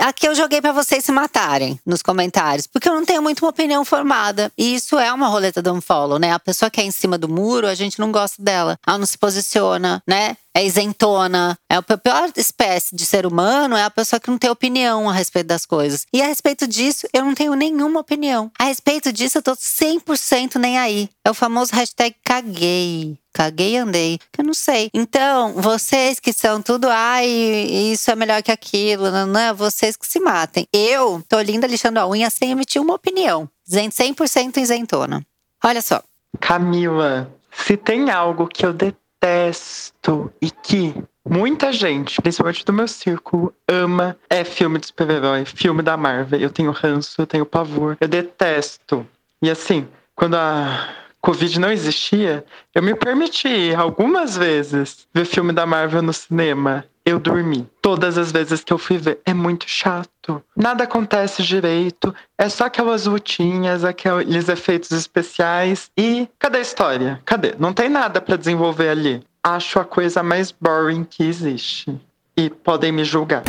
[0.00, 3.50] aqui, eu joguei para vocês se matarem nos comentários, porque eu não tenho muito uma
[3.50, 4.52] opinião formada.
[4.56, 6.32] E isso é uma roleta do unfollow, né?
[6.32, 8.78] A pessoa que é em cima do muro, a gente não gosta dela.
[8.86, 10.36] Ela não se posiciona, né?
[10.54, 11.58] é isentona.
[11.68, 15.12] É a pior espécie de ser humano é a pessoa que não tem opinião a
[15.12, 16.06] respeito das coisas.
[16.12, 18.50] E a respeito disso, eu não tenho nenhuma opinião.
[18.58, 21.10] A respeito disso, eu tô 100% nem aí.
[21.24, 23.18] É o famoso hashtag caguei.
[23.34, 24.18] Caguei e andei.
[24.30, 24.88] Que eu não sei.
[24.94, 30.06] Então, vocês que são tudo, ai, isso é melhor que aquilo, não, não, vocês que
[30.06, 30.68] se matem.
[30.72, 33.50] Eu tô linda lixando a unha sem emitir uma opinião.
[33.68, 35.26] 100% isentona.
[35.64, 36.00] Olha só.
[36.40, 40.94] Camila, se tem algo que eu detesto e que
[41.28, 46.38] muita gente, principalmente do meu círculo, ama é filme de super-herói, filme da Marvel.
[46.38, 49.06] Eu tenho ranço, eu tenho pavor, eu detesto.
[49.42, 55.64] E assim, quando a Covid não existia, eu me permiti algumas vezes ver filme da
[55.64, 57.68] Marvel no cinema eu dormi.
[57.82, 59.20] Todas as vezes que eu fui ver.
[59.26, 60.42] É muito chato.
[60.56, 62.14] Nada acontece direito.
[62.38, 65.90] É só aquelas lutinhas, aqueles efeitos especiais.
[65.96, 67.20] E cadê a história?
[67.24, 67.54] Cadê?
[67.58, 69.22] Não tem nada para desenvolver ali.
[69.42, 71.94] Acho a coisa mais boring que existe.
[72.36, 73.42] E podem me julgar.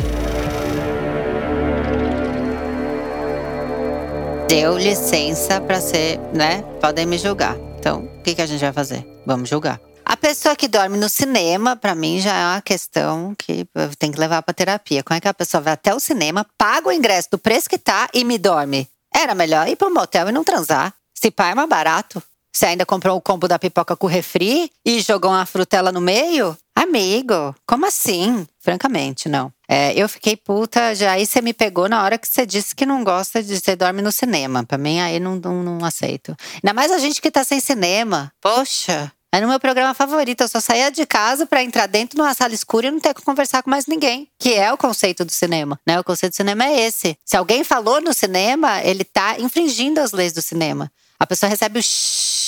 [4.48, 6.62] Deu licença para ser, né?
[6.80, 7.56] Podem me julgar.
[7.80, 9.06] Então, o que, que a gente vai fazer?
[9.26, 9.80] Vamos julgar.
[10.26, 13.68] pessoa que dorme no cinema, pra mim, já é uma questão que
[14.00, 15.04] tem que levar pra terapia.
[15.04, 17.78] Como é que a pessoa vai até o cinema, paga o ingresso do preço que
[17.78, 18.90] tá e me dorme?
[19.14, 20.92] Era melhor ir pro motel e não transar.
[21.14, 22.24] Se pá é mais barato.
[22.56, 26.58] Você ainda comprou o combo da pipoca com refri e jogou uma frutela no meio?
[26.74, 28.48] Amigo, como assim?
[28.62, 29.52] Francamente, não.
[29.68, 32.86] É, eu fiquei puta, já aí você me pegou na hora que você disse que
[32.86, 34.64] não gosta de você dorme no cinema.
[34.64, 36.34] Pra mim, aí não, não, não aceito.
[36.64, 38.32] Ainda mais a gente que tá sem cinema.
[38.40, 40.40] Poxa, é no meu programa favorito.
[40.40, 43.14] Eu só saía de casa para entrar dentro de uma sala escura e não ter
[43.14, 44.30] que conversar com mais ninguém.
[44.40, 46.00] Que é o conceito do cinema, né?
[46.00, 47.18] O conceito do cinema é esse.
[47.26, 50.90] Se alguém falou no cinema, ele tá infringindo as leis do cinema.
[51.20, 52.45] A pessoa recebe o shhh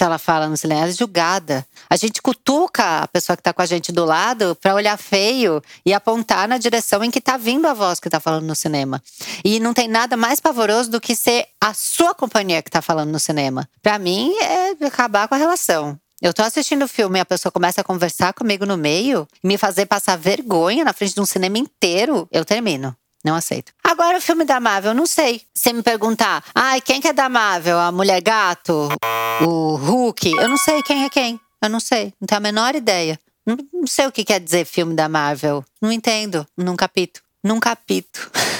[0.00, 1.66] se ela fala no silêncio, é julgada.
[1.90, 5.62] A gente cutuca a pessoa que está com a gente do lado para olhar feio
[5.84, 9.02] e apontar na direção em que está vindo a voz que está falando no cinema.
[9.44, 13.10] E não tem nada mais pavoroso do que ser a sua companhia que está falando
[13.10, 13.68] no cinema.
[13.82, 16.00] Para mim, é acabar com a relação.
[16.22, 19.58] Eu tô assistindo o filme e a pessoa começa a conversar comigo no meio, me
[19.58, 22.96] fazer passar vergonha na frente de um cinema inteiro, eu termino.
[23.24, 23.72] Não aceito.
[23.84, 25.42] Agora o filme da Marvel, não sei.
[25.54, 27.78] Se me perguntar, ai, quem que é da Marvel?
[27.78, 28.88] A Mulher Gato?
[29.42, 30.30] O Hulk?
[30.30, 31.40] Eu não sei quem é quem.
[31.62, 32.14] Eu não sei.
[32.20, 33.18] Não tenho a menor ideia.
[33.46, 35.64] Não, não sei o que quer dizer filme da Marvel.
[35.80, 36.46] Não entendo.
[36.56, 37.24] Num capítulo.
[37.44, 38.30] Num capítulo.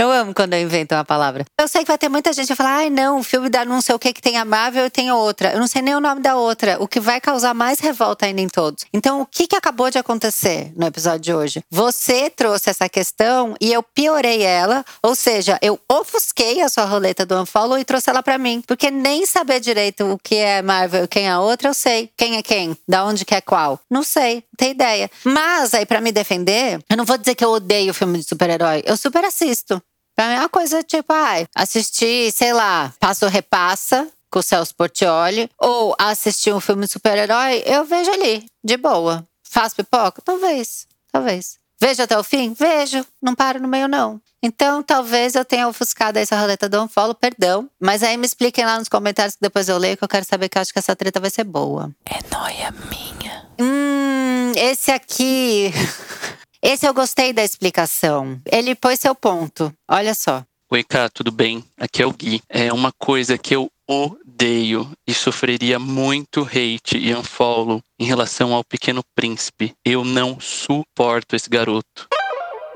[0.00, 1.44] Eu amo quando eu invento uma palavra.
[1.60, 3.66] Eu sei que vai ter muita gente que vai falar: ai, não, o filme da
[3.66, 5.52] não sei o que que tem a Marvel e tem outra.
[5.52, 8.40] Eu não sei nem o nome da outra, o que vai causar mais revolta ainda
[8.40, 8.86] em todos.
[8.94, 11.62] Então, o que, que acabou de acontecer no episódio de hoje?
[11.70, 17.26] Você trouxe essa questão e eu piorei ela, ou seja, eu ofusquei a sua roleta
[17.26, 18.62] do Unfollow e trouxe ela para mim.
[18.66, 22.10] Porque nem saber direito o que é Marvel e quem é a outra, eu sei.
[22.16, 22.74] Quem é quem?
[22.88, 23.78] Da onde que é qual?
[23.90, 25.10] Não sei, não tenho ideia.
[25.24, 28.82] Mas aí, para me defender, eu não vou dizer que eu odeio filme de super-herói.
[28.86, 29.78] Eu super assisto.
[30.20, 34.74] Pra mim é uma coisa tipo, ai, assistir, sei lá, Passo Repassa com o Celso
[34.74, 39.26] Portioli, ou assistir um filme de super-herói, eu vejo ali, de boa.
[39.42, 40.20] Faz pipoca?
[40.22, 41.56] Talvez, talvez.
[41.80, 42.52] Vejo até o fim?
[42.52, 43.02] Vejo.
[43.22, 44.20] Não paro no meio, não.
[44.42, 47.70] Então, talvez eu tenha ofuscado essa roleta do unfollow, perdão.
[47.80, 50.50] Mas aí me expliquem lá nos comentários que depois eu leio, que eu quero saber
[50.50, 51.90] que eu acho que essa treta vai ser boa.
[52.04, 53.48] É noia minha.
[53.58, 55.72] Hum, esse aqui.
[56.62, 58.38] Esse eu gostei da explicação.
[58.44, 59.72] Ele pôs seu ponto.
[59.88, 60.44] Olha só.
[60.70, 61.64] Oi, Cá, tudo bem?
[61.78, 62.42] Aqui é o Gui.
[62.50, 68.62] É uma coisa que eu odeio e sofreria muito hate e unfollow em relação ao
[68.62, 69.72] Pequeno Príncipe.
[69.82, 72.06] Eu não suporto esse garoto.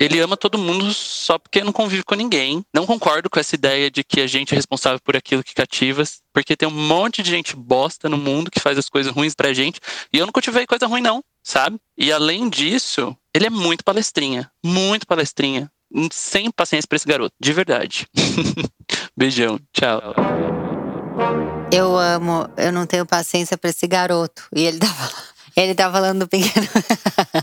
[0.00, 2.64] Ele ama todo mundo só porque não convive com ninguém.
[2.74, 6.20] Não concordo com essa ideia de que a gente é responsável por aquilo que cativas,
[6.32, 9.52] porque tem um monte de gente bosta no mundo que faz as coisas ruins pra
[9.52, 9.78] gente,
[10.12, 11.78] e eu nunca tive coisa ruim não, sabe?
[11.96, 15.70] E além disso, ele é muito palestrinha, muito palestrinha.
[16.10, 18.08] Sem paciência pra esse garoto, de verdade.
[19.16, 20.00] Beijão, tchau.
[21.70, 24.48] Eu amo, eu não tenho paciência pra esse garoto.
[24.52, 24.88] E ele tá,
[25.56, 26.66] ele tá falando do pequeno.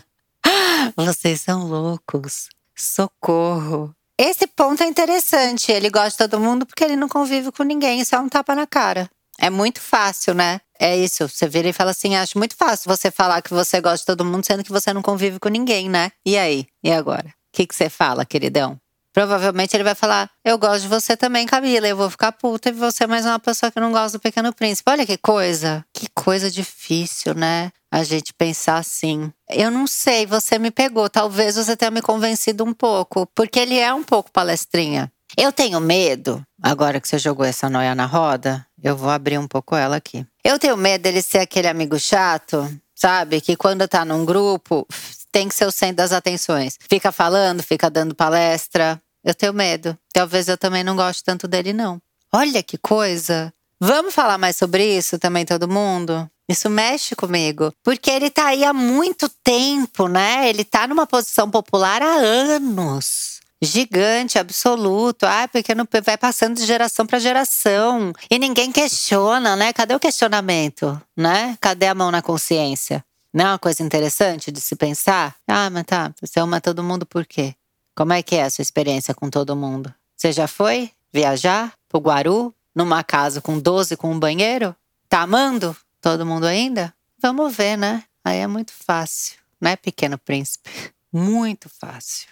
[0.97, 2.49] Vocês são loucos.
[2.75, 3.95] Socorro.
[4.17, 5.71] Esse ponto é interessante.
[5.71, 8.01] Ele gosta de todo mundo porque ele não convive com ninguém.
[8.01, 9.09] Isso é um tapa na cara.
[9.39, 10.59] É muito fácil, né?
[10.81, 11.29] É isso.
[11.29, 14.25] Você vira e fala assim: acho muito fácil você falar que você gosta de todo
[14.25, 16.11] mundo, sendo que você não convive com ninguém, né?
[16.25, 16.65] E aí?
[16.83, 17.27] E agora?
[17.27, 18.79] O que, que você fala, queridão?
[19.13, 21.87] Provavelmente ele vai falar: Eu gosto de você também, Camila.
[21.87, 24.51] Eu vou ficar puta e você é mais uma pessoa que não gosta do Pequeno
[24.55, 24.89] Príncipe.
[24.89, 25.85] Olha que coisa.
[25.93, 27.71] Que coisa difícil, né?
[27.91, 29.31] A gente pensar assim.
[29.51, 31.07] Eu não sei, você me pegou.
[31.09, 33.27] Talvez você tenha me convencido um pouco.
[33.35, 35.11] Porque ele é um pouco palestrinha.
[35.37, 39.47] Eu tenho medo, agora que você jogou essa noia na roda, eu vou abrir um
[39.47, 40.25] pouco ela aqui.
[40.43, 43.39] Eu tenho medo dele ser aquele amigo chato, sabe?
[43.39, 44.87] Que quando tá num grupo,
[45.31, 46.77] tem que ser o centro das atenções.
[46.89, 49.01] Fica falando, fica dando palestra.
[49.23, 49.97] Eu tenho medo.
[50.11, 52.01] Talvez eu também não goste tanto dele, não.
[52.33, 53.53] Olha que coisa!
[53.79, 56.29] Vamos falar mais sobre isso também, todo mundo?
[56.47, 57.73] Isso mexe comigo.
[57.83, 60.49] Porque ele tá aí há muito tempo, né?
[60.49, 65.25] Ele tá numa posição popular há anos gigante, absoluto.
[65.25, 69.71] Ah, porque não vai passando de geração para geração e ninguém questiona, né?
[69.71, 71.57] Cadê o questionamento, né?
[71.61, 73.03] Cadê a mão na consciência?
[73.33, 75.35] Não é uma coisa interessante de se pensar?
[75.47, 77.55] Ah, mas tá, você ama todo mundo por quê?
[77.95, 79.93] Como é que é a sua experiência com todo mundo?
[80.17, 84.75] Você já foi viajar pro Guaru, numa casa com 12 com um banheiro?
[85.07, 86.93] Tá amando todo mundo ainda?
[87.21, 88.03] Vamos ver, né?
[88.23, 90.69] Aí é muito fácil, né, pequeno príncipe?
[91.13, 92.29] Muito fácil.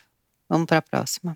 [0.49, 1.35] Vamos para a próxima.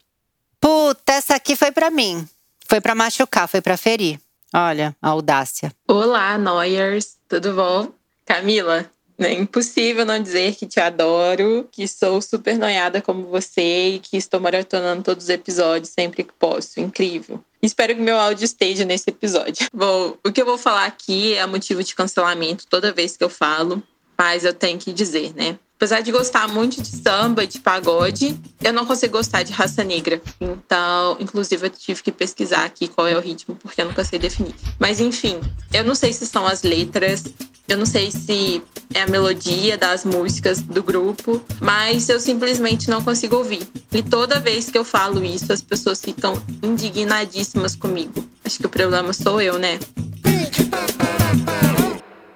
[0.60, 2.28] Puta, essa aqui foi para mim.
[2.67, 4.19] Foi para machucar, foi para ferir.
[4.54, 5.71] Olha, a audácia.
[5.88, 7.17] Olá, Noyers.
[7.28, 7.91] Tudo bom?
[8.26, 13.99] Camila, É impossível não dizer que te adoro, que sou super noiada como você e
[13.99, 16.80] que estou maratonando todos os episódios sempre que posso.
[16.80, 17.43] Incrível.
[17.62, 19.67] Espero que meu áudio esteja nesse episódio.
[19.73, 23.30] Bom, o que eu vou falar aqui é motivo de cancelamento toda vez que eu
[23.30, 23.82] falo,
[24.17, 25.58] mas eu tenho que dizer, né?
[25.84, 30.22] Apesar de gostar muito de samba, de pagode, eu não consigo gostar de raça negra.
[30.39, 34.17] Então, inclusive, eu tive que pesquisar aqui qual é o ritmo, porque eu nunca sei
[34.17, 34.56] definir.
[34.80, 35.41] Mas, enfim,
[35.74, 37.26] eu não sei se são as letras,
[37.67, 43.04] eu não sei se é a melodia das músicas do grupo, mas eu simplesmente não
[43.04, 43.67] consigo ouvir.
[43.91, 48.26] E toda vez que eu falo isso, as pessoas ficam indignadíssimas comigo.
[48.46, 49.78] Acho que o problema sou eu, né?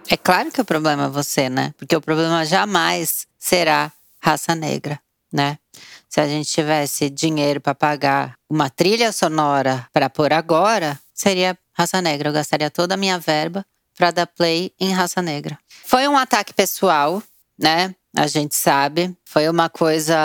[0.10, 1.74] É claro que o problema é você, né?
[1.78, 5.00] Porque o problema jamais será raça negra,
[5.32, 5.58] né?
[6.10, 12.02] Se a gente tivesse dinheiro para pagar uma trilha sonora para pôr agora, seria raça
[12.02, 12.30] negra.
[12.30, 13.66] Eu gastaria toda a minha verba
[13.98, 15.58] para dar play em raça negra.
[15.86, 17.22] Foi um ataque pessoal,
[17.60, 17.94] né?
[18.16, 19.16] A gente sabe.
[19.26, 20.16] Foi uma coisa,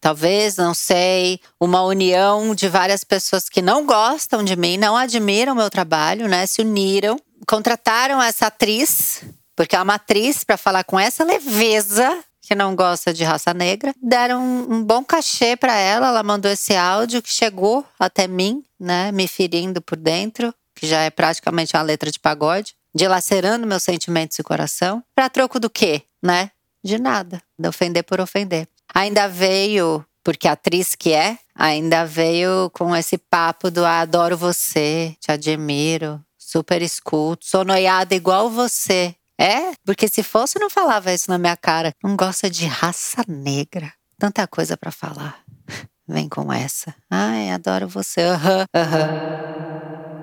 [0.00, 5.52] talvez, não sei, uma união de várias pessoas que não gostam de mim, não admiram
[5.52, 6.46] o meu trabalho, né?
[6.46, 9.22] Se uniram contrataram essa atriz,
[9.54, 13.92] porque é uma atriz para falar com essa leveza que não gosta de raça negra.
[14.00, 19.10] Deram um, bom cachê para ela, ela mandou esse áudio que chegou até mim, né,
[19.10, 24.38] me ferindo por dentro, que já é praticamente uma letra de pagode, dilacerando meus sentimentos
[24.38, 25.02] e coração.
[25.14, 26.50] Para troco do quê, né?
[26.84, 28.68] De nada, de ofender por ofender.
[28.94, 34.36] Ainda veio porque a atriz que é, ainda veio com esse papo do ah, adoro
[34.36, 36.20] você, te admiro,
[36.56, 39.14] super escuto, sou noiada igual você.
[39.38, 41.92] É, porque se fosse não falava isso na minha cara.
[42.02, 43.92] Não gosta de raça negra.
[44.18, 45.40] Tanta coisa para falar.
[46.08, 46.94] Vem com essa.
[47.10, 48.22] Ai, adoro você.
[48.22, 49.02] Aham, uhum, aham.
[49.02, 49.20] Uhum.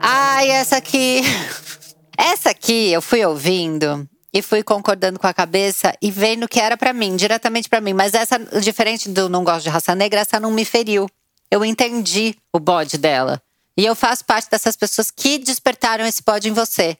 [0.02, 1.22] Ai, essa aqui.
[2.16, 6.78] Essa aqui eu fui ouvindo e fui concordando com a cabeça e vendo que era
[6.78, 7.92] para mim, diretamente para mim.
[7.92, 11.10] Mas essa, diferente do não gosto de raça negra, essa não me feriu.
[11.50, 13.42] Eu entendi o bode dela.
[13.76, 16.96] E eu faço parte dessas pessoas que despertaram esse pódio em você.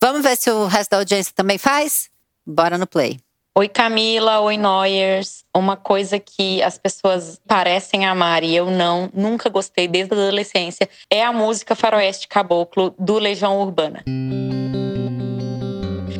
[0.00, 2.10] Vamos ver se o resto da audiência também faz?
[2.46, 3.18] Bora no play.
[3.56, 5.42] Oi Camila, oi Noyers.
[5.56, 10.88] Uma coisa que as pessoas parecem amar e eu não, nunca gostei desde a adolescência,
[11.10, 14.04] é a música Faroeste Caboclo do Legião Urbana.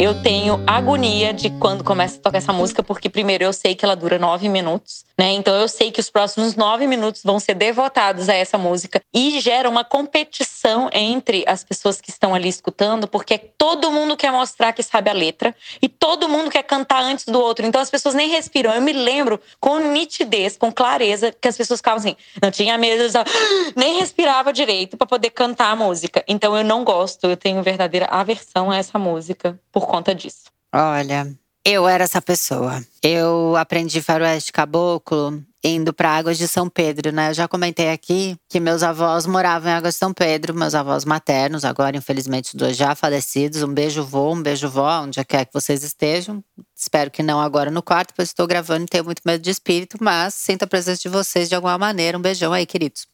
[0.00, 3.84] Eu tenho agonia de quando começa a tocar essa música, porque primeiro eu sei que
[3.84, 5.32] ela dura nove minutos, né?
[5.32, 9.40] Então eu sei que os próximos nove minutos vão ser devotados a essa música e
[9.40, 14.72] gera uma competição entre as pessoas que estão ali escutando, porque todo mundo quer mostrar
[14.72, 17.66] que sabe a letra e todo mundo quer cantar antes do outro.
[17.66, 18.72] Então as pessoas nem respiram.
[18.72, 23.02] Eu me lembro com nitidez, com clareza, que as pessoas ficavam assim, não tinha medo,
[23.74, 26.24] nem respirava direito para poder cantar a música.
[26.28, 30.44] Então eu não gosto, eu tenho verdadeira aversão a essa música por conta disso.
[30.72, 31.26] Olha,
[31.68, 32.82] eu era essa pessoa.
[33.02, 37.28] Eu aprendi faroeste caboclo indo para Águas de São Pedro, né?
[37.28, 41.04] Eu já comentei aqui que meus avós moravam em Águas de São Pedro, meus avós
[41.04, 43.62] maternos, agora infelizmente dois já falecidos.
[43.62, 46.42] Um beijo vô, um beijo vó, onde quer que vocês estejam.
[46.74, 49.98] Espero que não agora no quarto, pois estou gravando e tenho muito medo de espírito,
[50.00, 52.16] mas sinto a presença de vocês de alguma maneira.
[52.16, 53.06] Um beijão aí, queridos.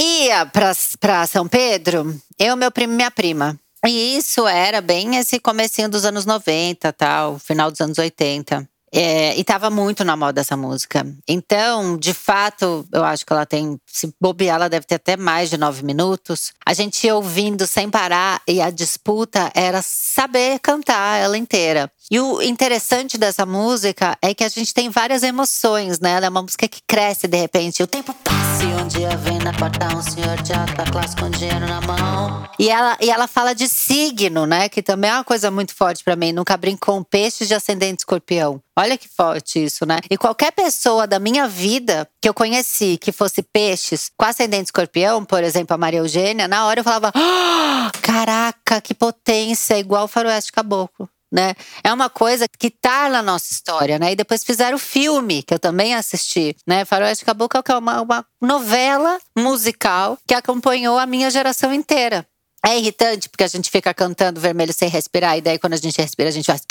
[0.00, 3.56] Ia para São Pedro, eu, meu primo e minha prima.
[3.86, 8.68] E isso era bem esse comecinho dos anos 90, tal, final dos anos 80.
[8.92, 11.06] É, e tava muito na moda essa música.
[11.26, 13.80] Então, de fato, eu acho que ela tem.
[13.86, 16.52] Se bobear, ela deve ter até mais de nove minutos.
[16.66, 21.90] A gente ia ouvindo sem parar e a disputa era saber cantar ela inteira.
[22.12, 26.10] E o interessante dessa música é que a gente tem várias emoções, né?
[26.10, 27.84] Ela é uma música que cresce de repente.
[27.84, 31.30] O tempo passa e um dia vem na porta um senhor de alta classe com
[31.30, 32.50] dinheiro na mão.
[32.58, 34.68] E ela, e ela fala de signo, né?
[34.68, 36.32] Que também é uma coisa muito forte para mim.
[36.32, 38.60] Nunca brinco com peixes de ascendente escorpião.
[38.76, 40.00] Olha que forte isso, né?
[40.10, 45.24] E qualquer pessoa da minha vida que eu conheci que fosse peixes com ascendente escorpião,
[45.24, 50.08] por exemplo, a Maria Eugênia, na hora eu falava: oh, caraca, que potência, igual o
[50.08, 51.54] faroeste caboclo né?
[51.84, 54.12] É uma coisa que tá na nossa história, né?
[54.12, 56.84] E depois fizeram o filme, que eu também assisti, né?
[56.84, 62.26] Faroeste Caboclo, que é uma, uma novela musical que acompanhou a minha geração inteira.
[62.64, 65.96] É irritante porque a gente fica cantando vermelho sem respirar, e daí quando a gente
[65.96, 66.62] respira, a gente faz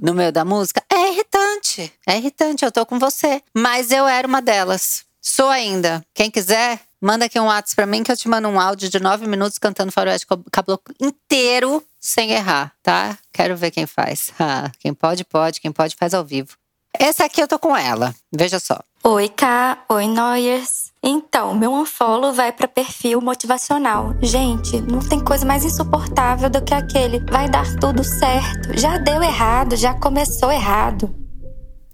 [0.00, 0.82] no meio da música.
[0.92, 3.40] É irritante, é irritante, eu tô com você.
[3.54, 5.04] Mas eu era uma delas.
[5.20, 6.04] Sou ainda.
[6.12, 8.98] Quem quiser, Manda aqui um WhatsApp pra mim que eu te mando um áudio de
[8.98, 13.18] nove minutos cantando Faroeste Caboclo inteiro sem errar, tá?
[13.30, 14.30] Quero ver quem faz.
[14.40, 15.60] Ah, quem pode, pode.
[15.60, 16.56] Quem pode, faz ao vivo.
[16.98, 18.14] Essa aqui eu tô com ela.
[18.34, 18.80] Veja só.
[19.02, 19.84] Oi, K.
[19.90, 20.92] Oi, Noyers.
[21.02, 24.14] Então, meu unfollow vai para perfil motivacional.
[24.22, 28.78] Gente, não tem coisa mais insuportável do que aquele vai dar tudo certo.
[28.78, 31.14] Já deu errado, já começou errado.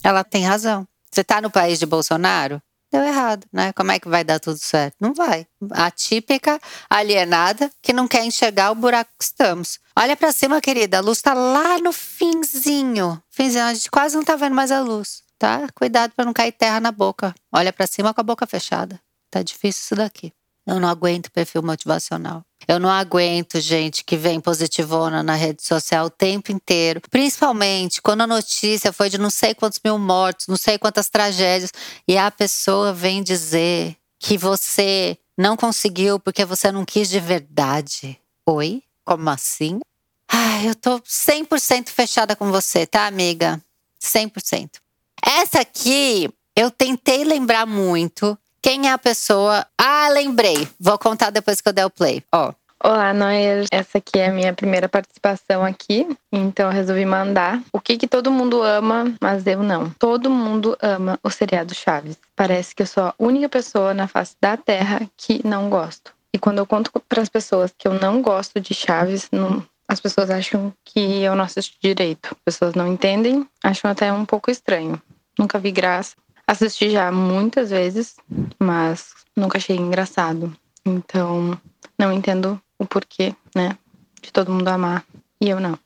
[0.05, 0.87] Ela tem razão.
[1.11, 2.63] Você tá no país de Bolsonaro?
[2.91, 3.73] Deu errado, né?
[3.73, 4.97] Como é que vai dar tudo certo?
[5.01, 5.47] Não vai.
[5.73, 9.79] A típica alienada que não quer enxergar o buraco que estamos.
[9.97, 10.99] Olha para cima, querida.
[10.99, 13.23] A luz tá lá no finzinho.
[13.31, 15.67] Finzinho, a gente quase não tá vendo mais a luz tá?
[15.75, 17.35] Cuidado para não cair terra na boca.
[17.51, 19.01] Olha para cima com a boca fechada.
[19.31, 20.33] Tá difícil isso daqui.
[20.67, 22.43] Eu não aguento perfil motivacional.
[22.69, 27.01] Eu não aguento gente que vem positivona na rede social o tempo inteiro.
[27.11, 31.73] Principalmente quando a notícia foi de não sei quantos mil mortos, não sei quantas tragédias.
[32.07, 38.19] E a pessoa vem dizer que você não conseguiu porque você não quis de verdade.
[38.47, 38.83] Oi?
[39.05, 39.81] Como assim?
[40.29, 43.61] Ai, eu tô 100% fechada com você, tá, amiga?
[44.01, 44.75] 100%.
[45.23, 48.39] Essa aqui eu tentei lembrar muito.
[48.63, 49.67] Quem é a pessoa?
[49.79, 50.69] Ah, lembrei.
[50.79, 52.23] Vou contar depois que eu der o play.
[52.31, 52.53] Ó.
[52.83, 53.65] Olá, Noia.
[53.71, 57.63] Essa aqui é a minha primeira participação aqui, então eu resolvi mandar.
[57.73, 59.91] O que que todo mundo ama, mas eu não.
[59.99, 62.19] Todo mundo ama o seriado Chaves.
[62.37, 66.13] Parece que eu sou a única pessoa na face da Terra que não gosto.
[66.33, 70.01] E quando eu conto para as pessoas que eu não gosto de Chaves, não, as
[70.01, 72.29] pessoas acham que eu não assisto direito.
[72.33, 75.01] As pessoas não entendem, acham até um pouco estranho.
[75.39, 76.15] Nunca vi graça.
[76.51, 78.17] Assisti já muitas vezes,
[78.59, 80.53] mas nunca achei engraçado.
[80.85, 81.57] Então,
[81.97, 83.79] não entendo o porquê, né,
[84.21, 85.05] de todo mundo amar
[85.41, 85.79] e eu não.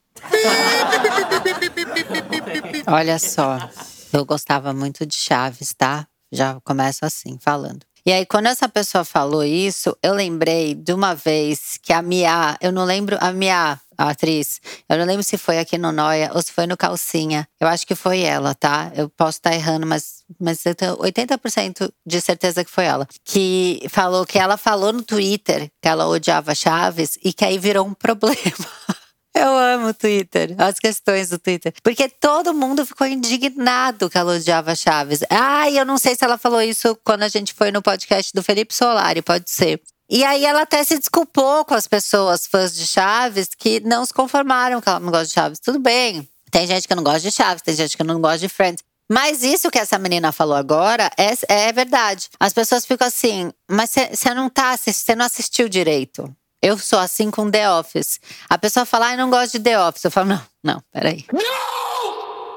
[2.86, 3.58] Olha só,
[4.10, 6.06] eu gostava muito de Chaves, tá?
[6.32, 7.84] Já começo assim, falando.
[8.06, 12.56] E aí, quando essa pessoa falou isso, eu lembrei de uma vez que a Mia,
[12.62, 16.30] eu não lembro, a Mia, a atriz, eu não lembro se foi aqui no Noia
[16.34, 17.48] ou se foi no Calcinha.
[17.60, 18.92] Eu acho que foi ela, tá?
[18.94, 23.06] Eu posso estar errando, mas, mas eu tenho 80% de certeza que foi ela.
[23.24, 27.86] Que falou que ela falou no Twitter que ela odiava Chaves e que aí virou
[27.86, 28.66] um problema.
[29.36, 31.74] Eu amo o Twitter, as questões do Twitter.
[31.82, 35.24] Porque todo mundo ficou indignado que ela odiava Chaves.
[35.28, 38.44] Ah, eu não sei se ela falou isso quando a gente foi no podcast do
[38.44, 39.82] Felipe Solari, pode ser.
[40.14, 44.14] E aí ela até se desculpou com as pessoas fãs de Chaves que não se
[44.14, 45.58] conformaram que ela não gosta de Chaves.
[45.58, 48.48] Tudo bem, tem gente que não gosta de Chaves, tem gente que não gosta de
[48.48, 48.84] Friends.
[49.10, 52.28] Mas isso que essa menina falou agora é, é verdade.
[52.38, 56.32] As pessoas ficam assim, mas você não tá, você não assistiu direito.
[56.62, 58.20] Eu sou assim com The Office.
[58.48, 60.04] A pessoa fala, ai, não gosto de The Office.
[60.04, 61.26] Eu falo, não, não, peraí.
[61.32, 61.83] Não!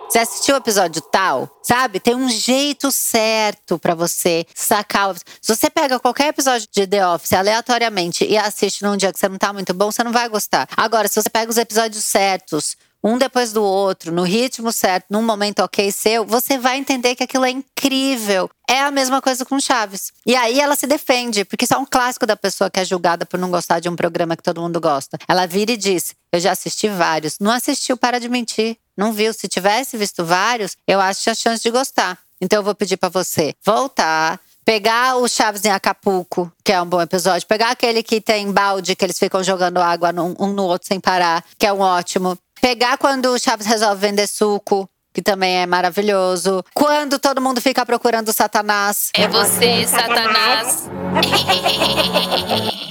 [0.10, 1.50] Você assistiu o episódio tal?
[1.62, 2.00] Sabe?
[2.00, 5.14] Tem um jeito certo para você sacar.
[5.42, 9.28] Se você pega qualquer episódio de The Office aleatoriamente e assiste num dia que você
[9.28, 10.68] não tá muito bom, você não vai gostar.
[10.78, 15.22] Agora, se você pega os episódios certos, um depois do outro, no ritmo certo, num
[15.22, 18.50] momento ok seu, você vai entender que aquilo é incrível.
[18.68, 20.12] É a mesma coisa com Chaves.
[20.26, 23.26] E aí ela se defende, porque isso é um clássico da pessoa que é julgada
[23.26, 25.18] por não gostar de um programa que todo mundo gosta.
[25.28, 27.38] Ela vira e diz: Eu já assisti vários.
[27.40, 28.78] Não assistiu, para de mentir.
[28.96, 29.34] Não viu.
[29.34, 32.18] Se tivesse visto vários, eu acho que tinha chance de gostar.
[32.42, 36.86] Então eu vou pedir para você voltar, Pegar o Chaves em Acapulco, que é um
[36.86, 37.48] bom episódio.
[37.48, 41.42] Pegar aquele que tem balde, que eles ficam jogando água um no outro sem parar,
[41.58, 42.38] que é um ótimo.
[42.62, 46.64] Pegar quando o Chaves resolve vender suco, que também é maravilhoso.
[46.74, 49.12] Quando todo mundo fica procurando Satanás.
[49.14, 50.88] É você, Satanás.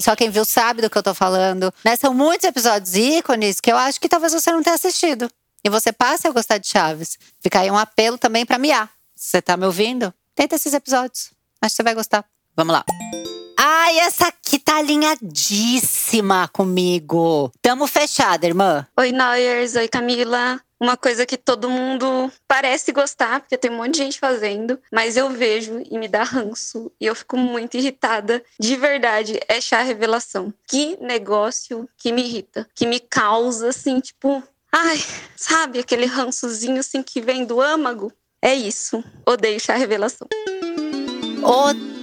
[0.00, 1.72] Só quem viu sabe do que eu tô falando.
[1.84, 1.94] Né?
[1.96, 5.30] São muitos episódios ícones que eu acho que talvez você não tenha assistido.
[5.62, 7.18] E você passe a gostar de Chaves.
[7.40, 8.88] Fica aí um apelo também pra Mia.
[9.14, 10.12] Você tá me ouvindo?
[10.34, 11.30] Tenta esses episódios.
[11.60, 12.24] Acho que você vai gostar.
[12.56, 12.84] Vamos lá.
[13.62, 17.52] Ai, essa aqui tá alinhadíssima comigo.
[17.60, 18.86] Tamo fechada, irmã.
[18.96, 19.76] Oi, Noyers.
[19.76, 20.58] Oi, Camila.
[20.80, 25.14] Uma coisa que todo mundo parece gostar, porque tem um monte de gente fazendo, mas
[25.14, 28.42] eu vejo e me dá ranço e eu fico muito irritada.
[28.58, 30.54] De verdade, é chá revelação.
[30.66, 34.42] Que negócio que me irrita, que me causa assim, tipo,
[34.72, 34.98] ai,
[35.36, 38.10] sabe aquele rançozinho assim que vem do âmago?
[38.40, 39.04] É isso.
[39.26, 40.26] Odeio chá revelação.
[41.42, 41.99] Odeio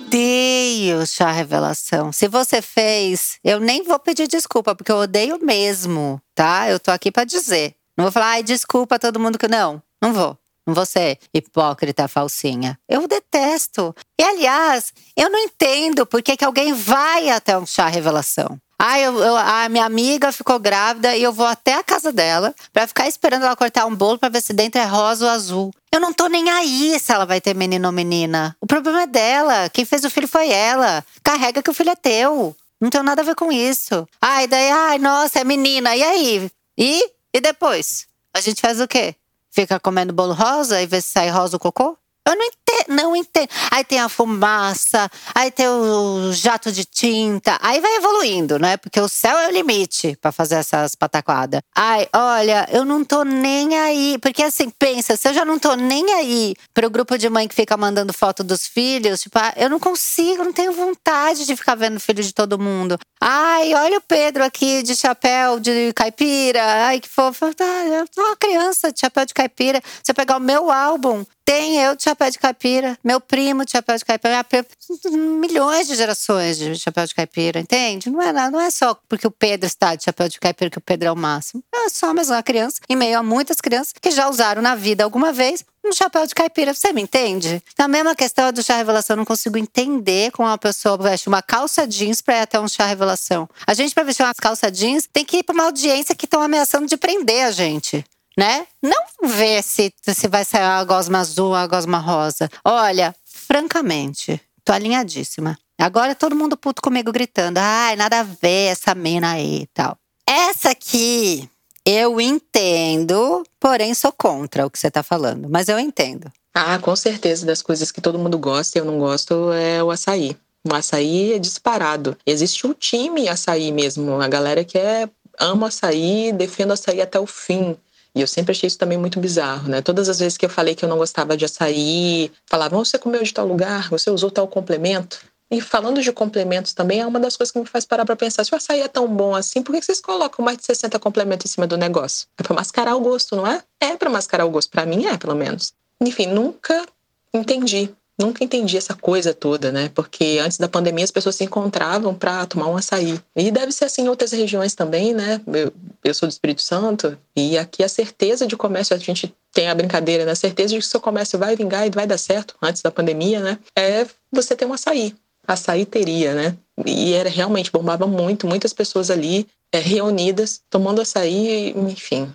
[1.05, 2.11] chá revelação.
[2.11, 6.69] Se você fez, eu nem vou pedir desculpa, porque eu odeio mesmo, tá?
[6.69, 7.75] Eu tô aqui para dizer.
[7.97, 9.47] Não vou falar, ai, desculpa todo mundo que.
[9.47, 10.37] Não, não vou.
[10.65, 12.77] Não vou ser hipócrita, falsinha.
[12.89, 13.95] Eu detesto.
[14.19, 18.59] E aliás, eu não entendo por que, que alguém vai até um chá revelação.
[18.79, 22.53] Ah, eu, eu, a minha amiga ficou grávida e eu vou até a casa dela
[22.71, 25.73] para ficar esperando ela cortar um bolo para ver se dentro é rosa ou azul.
[25.91, 28.55] Eu não tô nem aí se ela vai ter menino ou menina.
[28.61, 29.69] O problema é dela.
[29.69, 31.03] Quem fez o filho foi ela.
[31.23, 32.55] Carrega que o filho é teu.
[32.79, 34.07] Não tem nada a ver com isso.
[34.21, 35.95] Ai, daí, ai, nossa, é menina.
[35.95, 36.51] E aí?
[36.77, 37.11] E?
[37.33, 38.05] E depois?
[38.31, 39.15] A gente faz o quê?
[39.61, 41.97] fica comendo bolo rosa e vê se sai rosa o cocô?
[42.27, 43.47] Eu não entendo, não entendo.
[43.71, 48.75] Aí tem a fumaça, aí tem o jato de tinta, aí vai evoluindo, né?
[48.75, 51.61] Porque o céu é o limite para fazer essas pataquadas.
[51.73, 54.17] Ai, olha, eu não tô nem aí.
[54.21, 57.55] Porque assim, pensa, se eu já não tô nem aí pro grupo de mãe que
[57.55, 61.75] fica mandando foto dos filhos, tipo, ah, eu não consigo, não tenho vontade de ficar
[61.75, 62.99] vendo filho de todo mundo.
[63.21, 66.61] Ai, olha o Pedro aqui de chapéu de caipira.
[66.61, 67.45] Ai, que fofo.
[67.45, 69.81] Ah, eu tô uma criança de chapéu de caipira.
[70.03, 73.71] Se eu pegar o meu álbum, tem eu de chapéu de caipira, meu primo de
[73.71, 74.45] chapéu de caipira,
[75.39, 78.09] milhões de gerações de chapéu de caipira, entende?
[78.09, 80.81] Não é, não é só porque o Pedro está de chapéu de caipira que o
[80.81, 81.63] Pedro é o máximo.
[81.73, 85.05] É só mais uma criança, em meio a muitas crianças que já usaram na vida
[85.05, 86.73] alguma vez um chapéu de caipira.
[86.73, 87.63] Você me entende?
[87.77, 91.41] A mesma questão do chá revelação, eu não consigo entender como uma pessoa veste uma
[91.41, 93.47] calça jeans para ir até um chá revelação.
[93.65, 96.41] A gente, para vestir uma calça jeans, tem que ir para uma audiência que estão
[96.41, 98.03] ameaçando de prender a gente
[98.37, 98.67] né?
[98.81, 102.49] Não ver se, se vai sair uma gosma azul, uma gosma rosa.
[102.63, 105.57] Olha, francamente, tô alinhadíssima.
[105.79, 109.97] Agora todo mundo puto comigo gritando: ai, nada a ver essa mina aí e tal.
[110.25, 111.49] Essa aqui
[111.85, 116.31] eu entendo, porém sou contra o que você tá falando, mas eu entendo.
[116.53, 119.91] Ah, com certeza, das coisas que todo mundo gosta e eu não gosto é o
[119.91, 120.35] açaí.
[120.67, 122.17] O açaí é disparado.
[122.25, 125.07] Existe um time açaí mesmo, a galera que é
[125.39, 127.77] ama açaí, defende açaí até o fim.
[128.17, 129.79] E eu sempre achei isso também muito bizarro, né?
[129.79, 133.21] Todas as vezes que eu falei que eu não gostava de açaí, falavam, você comeu
[133.21, 135.19] de tal lugar, você usou tal complemento.
[135.51, 138.43] E falando de complementos também, é uma das coisas que me faz parar para pensar:
[138.43, 141.45] se o açaí é tão bom assim, por que vocês colocam mais de 60 complementos
[141.45, 142.27] em cima do negócio?
[142.39, 143.61] É para mascarar o gosto, não é?
[143.79, 144.71] É para mascarar o gosto.
[144.71, 145.73] Para mim é, pelo menos.
[146.01, 146.87] Enfim, nunca
[147.31, 149.91] entendi Nunca entendi essa coisa toda, né?
[149.93, 153.19] Porque antes da pandemia as pessoas se encontravam para tomar um açaí.
[153.35, 155.39] E deve ser assim em outras regiões também, né?
[155.45, 155.71] Eu,
[156.03, 159.75] eu sou do Espírito Santo e aqui a certeza de comércio, a gente tem a
[159.75, 160.31] brincadeira, né?
[160.31, 163.39] A certeza de que seu comércio vai vingar e vai dar certo antes da pandemia,
[163.39, 163.59] né?
[163.75, 165.15] É você ter um açaí.
[165.47, 166.57] Açaí teria, né?
[166.85, 172.33] E era realmente, bombava muito, muitas pessoas ali é, reunidas, tomando açaí, enfim,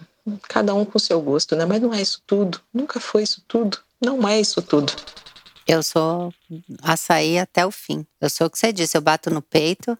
[0.49, 1.65] cada um com seu gosto, né?
[1.65, 4.93] Mas não é isso tudo, nunca foi isso tudo, não é isso tudo.
[5.67, 6.33] Eu sou
[6.83, 8.07] açaí até o fim.
[8.21, 9.99] Eu sou o que você disse, eu bato no peito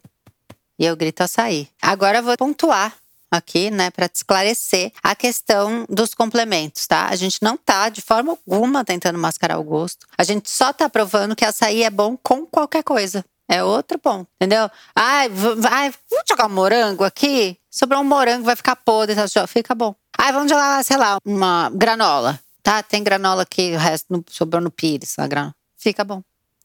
[0.77, 1.67] e eu grito açaí.
[1.81, 2.93] Agora eu vou pontuar
[3.31, 7.07] aqui, né, para te esclarecer a questão dos complementos, tá?
[7.07, 10.05] A gente não tá de forma alguma tentando mascarar o gosto.
[10.17, 13.25] A gente só tá provando que açaí é bom com qualquer coisa.
[13.49, 14.69] É outro ponto, entendeu?
[14.95, 17.57] Ai, vai, vamos jogar um morango aqui?
[17.69, 19.47] Sobrou um morango, vai ficar podre, tá?
[19.47, 19.93] fica bom.
[20.17, 22.39] Ai, vamos jogar, sei lá, uma granola.
[22.63, 25.53] Tá, tem granola aqui, o resto no, sobrou no pires, a granola.
[25.77, 26.23] Fica bom.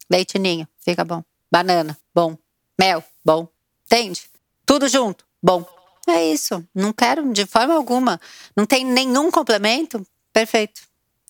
[0.09, 1.25] Leite ninho, fica bom.
[1.51, 2.39] Banana, bom.
[2.79, 3.49] Mel, bom.
[3.85, 4.31] Entende?
[4.65, 5.67] Tudo junto, bom.
[6.09, 6.65] É isso.
[6.75, 8.21] Não quero de forma alguma.
[8.57, 10.07] Não tem nenhum complemento?
[10.33, 10.83] Perfeito.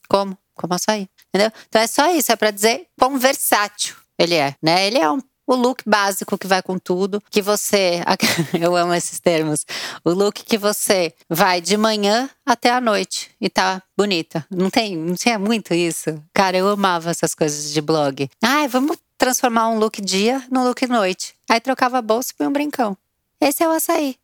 [0.09, 0.37] Como?
[0.55, 1.09] Como açaí.
[1.29, 1.51] Entendeu?
[1.69, 2.31] Então é só isso.
[2.31, 4.87] É para dizer quão versátil ele é, né?
[4.87, 8.03] Ele é um o look básico que vai com tudo, que você,
[8.61, 9.65] eu amo esses termos,
[10.05, 14.47] o look que você vai de manhã até a noite e tá bonita.
[14.51, 16.23] Não tem, não tinha muito isso.
[16.35, 18.29] Cara, eu amava essas coisas de blog.
[18.43, 21.35] Ai, vamos transformar um look dia no look noite.
[21.49, 22.95] Aí trocava a bolsa e um brincão.
[23.41, 24.17] Esse é o açaí.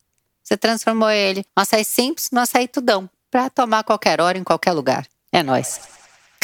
[0.42, 4.72] Você transformou ele, um açaí simples, no açaí tudão, para tomar qualquer hora, em qualquer
[4.72, 5.06] lugar.
[5.32, 5.80] É nós.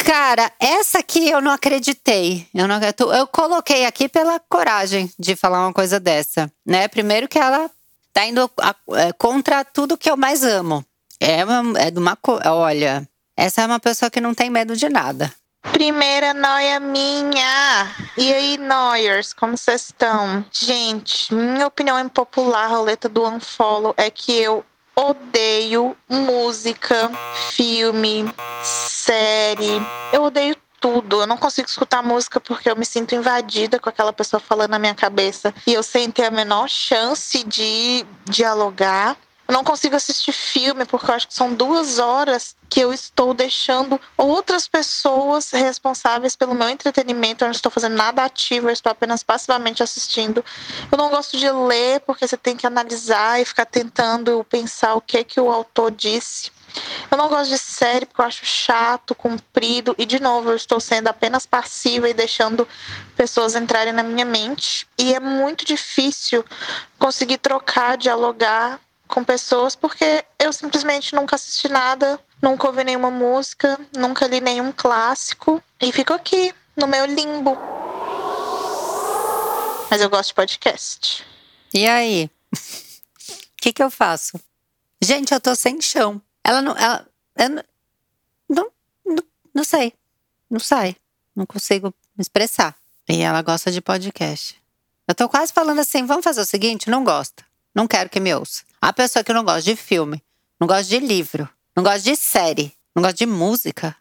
[0.05, 2.47] Cara, essa aqui eu não acreditei.
[2.55, 2.81] Eu, não,
[3.15, 6.89] eu coloquei aqui pela coragem de falar uma coisa dessa, né?
[6.89, 7.71] Primeiro que ela
[8.13, 10.85] tá indo a, é, contra tudo que eu mais amo.
[11.21, 12.19] É, uma, é de uma.
[12.47, 15.33] Olha, essa é uma pessoa que não tem medo de nada.
[15.73, 17.95] Primeira noia minha.
[18.17, 20.45] E aí, Noyers, como vocês estão?
[20.51, 24.65] Gente, minha opinião impopular, roleta do Unfollow, é que eu
[24.97, 27.11] odeio música,
[27.51, 28.33] filme,
[28.63, 29.81] série.
[30.13, 31.21] Eu odeio tudo.
[31.21, 34.79] Eu não consigo escutar música porque eu me sinto invadida com aquela pessoa falando na
[34.79, 39.17] minha cabeça e eu sem ter a menor chance de dialogar.
[39.51, 43.35] Eu não consigo assistir filme porque eu acho que são duas horas que eu estou
[43.35, 47.43] deixando outras pessoas responsáveis pelo meu entretenimento.
[47.43, 50.45] Eu não estou fazendo nada ativo, eu estou apenas passivamente assistindo.
[50.93, 55.01] Eu não gosto de ler porque você tem que analisar e ficar tentando pensar o
[55.01, 56.53] que é que o autor disse.
[57.11, 60.79] Eu não gosto de série porque eu acho chato, comprido e de novo eu estou
[60.79, 62.69] sendo apenas passiva e deixando
[63.17, 64.87] pessoas entrarem na minha mente.
[64.97, 66.45] E é muito difícil
[67.01, 68.79] conseguir trocar, dialogar
[69.11, 74.73] com pessoas porque eu simplesmente nunca assisti nada, nunca ouvi nenhuma música, nunca li nenhum
[74.73, 77.57] clássico e fico aqui no meu limbo.
[79.91, 81.27] Mas eu gosto de podcast.
[81.75, 82.31] E aí?
[82.53, 82.57] O
[83.61, 84.41] que, que eu faço?
[85.03, 86.23] Gente, eu tô sem chão.
[86.45, 86.77] Ela não.
[86.77, 87.65] Ela, ela
[89.55, 89.93] não sei.
[90.49, 90.97] Não sai.
[91.35, 92.75] Não consigo me expressar.
[93.09, 94.61] E ela gosta de podcast.
[95.07, 96.89] Eu tô quase falando assim: vamos fazer o seguinte?
[96.89, 97.45] Não gosta.
[97.75, 98.65] Não quero que me ouça.
[98.81, 100.23] A pessoa que não gosta de filme,
[100.59, 103.95] não gosta de livro, não gosta de série, não gosta de música.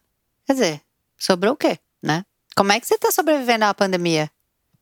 [0.46, 0.82] Quer dizer,
[1.18, 2.26] sobrou o quê, né?
[2.56, 4.32] Como é que você tá sobrevivendo à pandemia?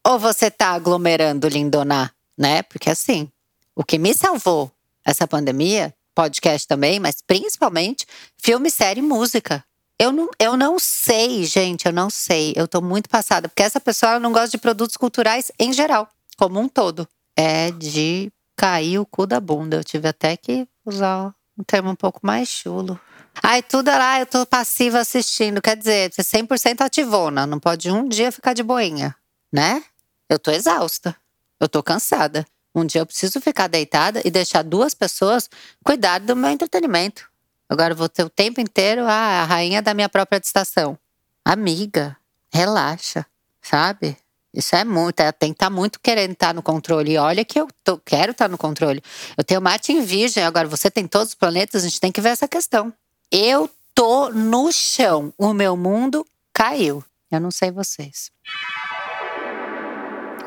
[0.06, 2.62] Ou você tá aglomerando lindoná, né?
[2.64, 3.32] Porque assim,
[3.76, 4.72] o que me salvou
[5.04, 8.06] essa pandemia, podcast também, mas principalmente
[8.38, 9.64] filme, série e música.
[10.00, 12.54] Eu não, eu não sei, gente, eu não sei.
[12.56, 16.60] Eu tô muito passada, porque essa pessoa não gosta de produtos culturais em geral, como
[16.60, 17.08] um todo.
[17.36, 19.78] É de cair o cu da bunda.
[19.78, 23.00] Eu tive até que usar um termo um pouco mais chulo.
[23.42, 25.62] Ai, tudo lá, eu tô passiva assistindo.
[25.62, 27.46] Quer dizer, você é 100% ativona.
[27.46, 29.16] Não pode um dia ficar de boinha,
[29.54, 29.84] né?
[30.28, 31.16] Eu tô exausta.
[31.60, 32.46] Eu tô cansada.
[32.74, 35.50] Um dia eu preciso ficar deitada e deixar duas pessoas
[35.84, 37.30] cuidar do meu entretenimento.
[37.70, 40.98] Agora eu vou ter o tempo inteiro ah, a rainha da minha própria estação.
[41.44, 42.16] Amiga,
[42.52, 43.26] relaxa,
[43.62, 44.18] sabe?
[44.58, 47.12] Isso é muito, tem que estar tá muito querendo estar tá no controle.
[47.12, 49.04] E olha que eu tô, quero estar tá no controle.
[49.38, 52.20] Eu tenho Marte em Virgem, agora você tem todos os planetas, a gente tem que
[52.20, 52.92] ver essa questão.
[53.32, 57.04] Eu tô no chão, o meu mundo caiu.
[57.30, 58.32] Eu não sei vocês.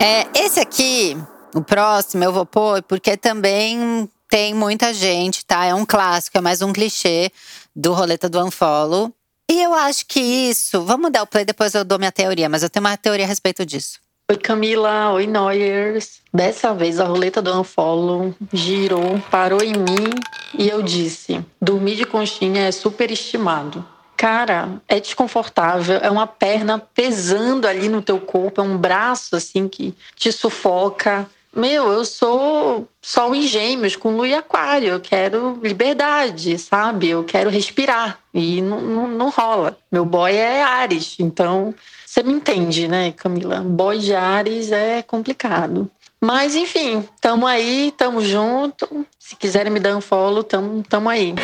[0.01, 1.17] É, esse aqui,
[1.55, 5.67] o próximo, eu vou pôr porque também tem muita gente, tá?
[5.67, 7.31] É um clássico, é mais um clichê
[7.77, 9.15] do Roleta do Unfollow.
[9.51, 10.81] E eu acho que isso.
[10.85, 13.29] Vamos dar o play, depois eu dou minha teoria, mas eu tenho uma teoria a
[13.29, 13.99] respeito disso.
[14.31, 16.21] Oi Camila, oi Noyers.
[16.33, 20.09] Dessa vez a roleta do Unfollow girou, parou em mim
[20.57, 23.85] e eu disse: dormir de conchinha é superestimado.
[24.17, 29.67] Cara, é desconfortável, é uma perna pesando ali no teu corpo, é um braço assim
[29.67, 31.29] que te sufoca.
[31.55, 34.89] Meu, eu sou sol em gêmeos com lua e aquário.
[34.89, 37.09] Eu quero liberdade, sabe?
[37.09, 38.21] Eu quero respirar.
[38.33, 39.77] E não, não, não rola.
[39.91, 41.17] Meu boy é Ares.
[41.19, 41.75] Então,
[42.07, 43.61] você me entende, né, Camila?
[43.61, 45.91] Boy de Ares é complicado.
[46.21, 49.07] Mas, enfim, tamo aí, tamo junto.
[49.19, 51.35] Se quiserem me dar um follow, tamo, tamo aí.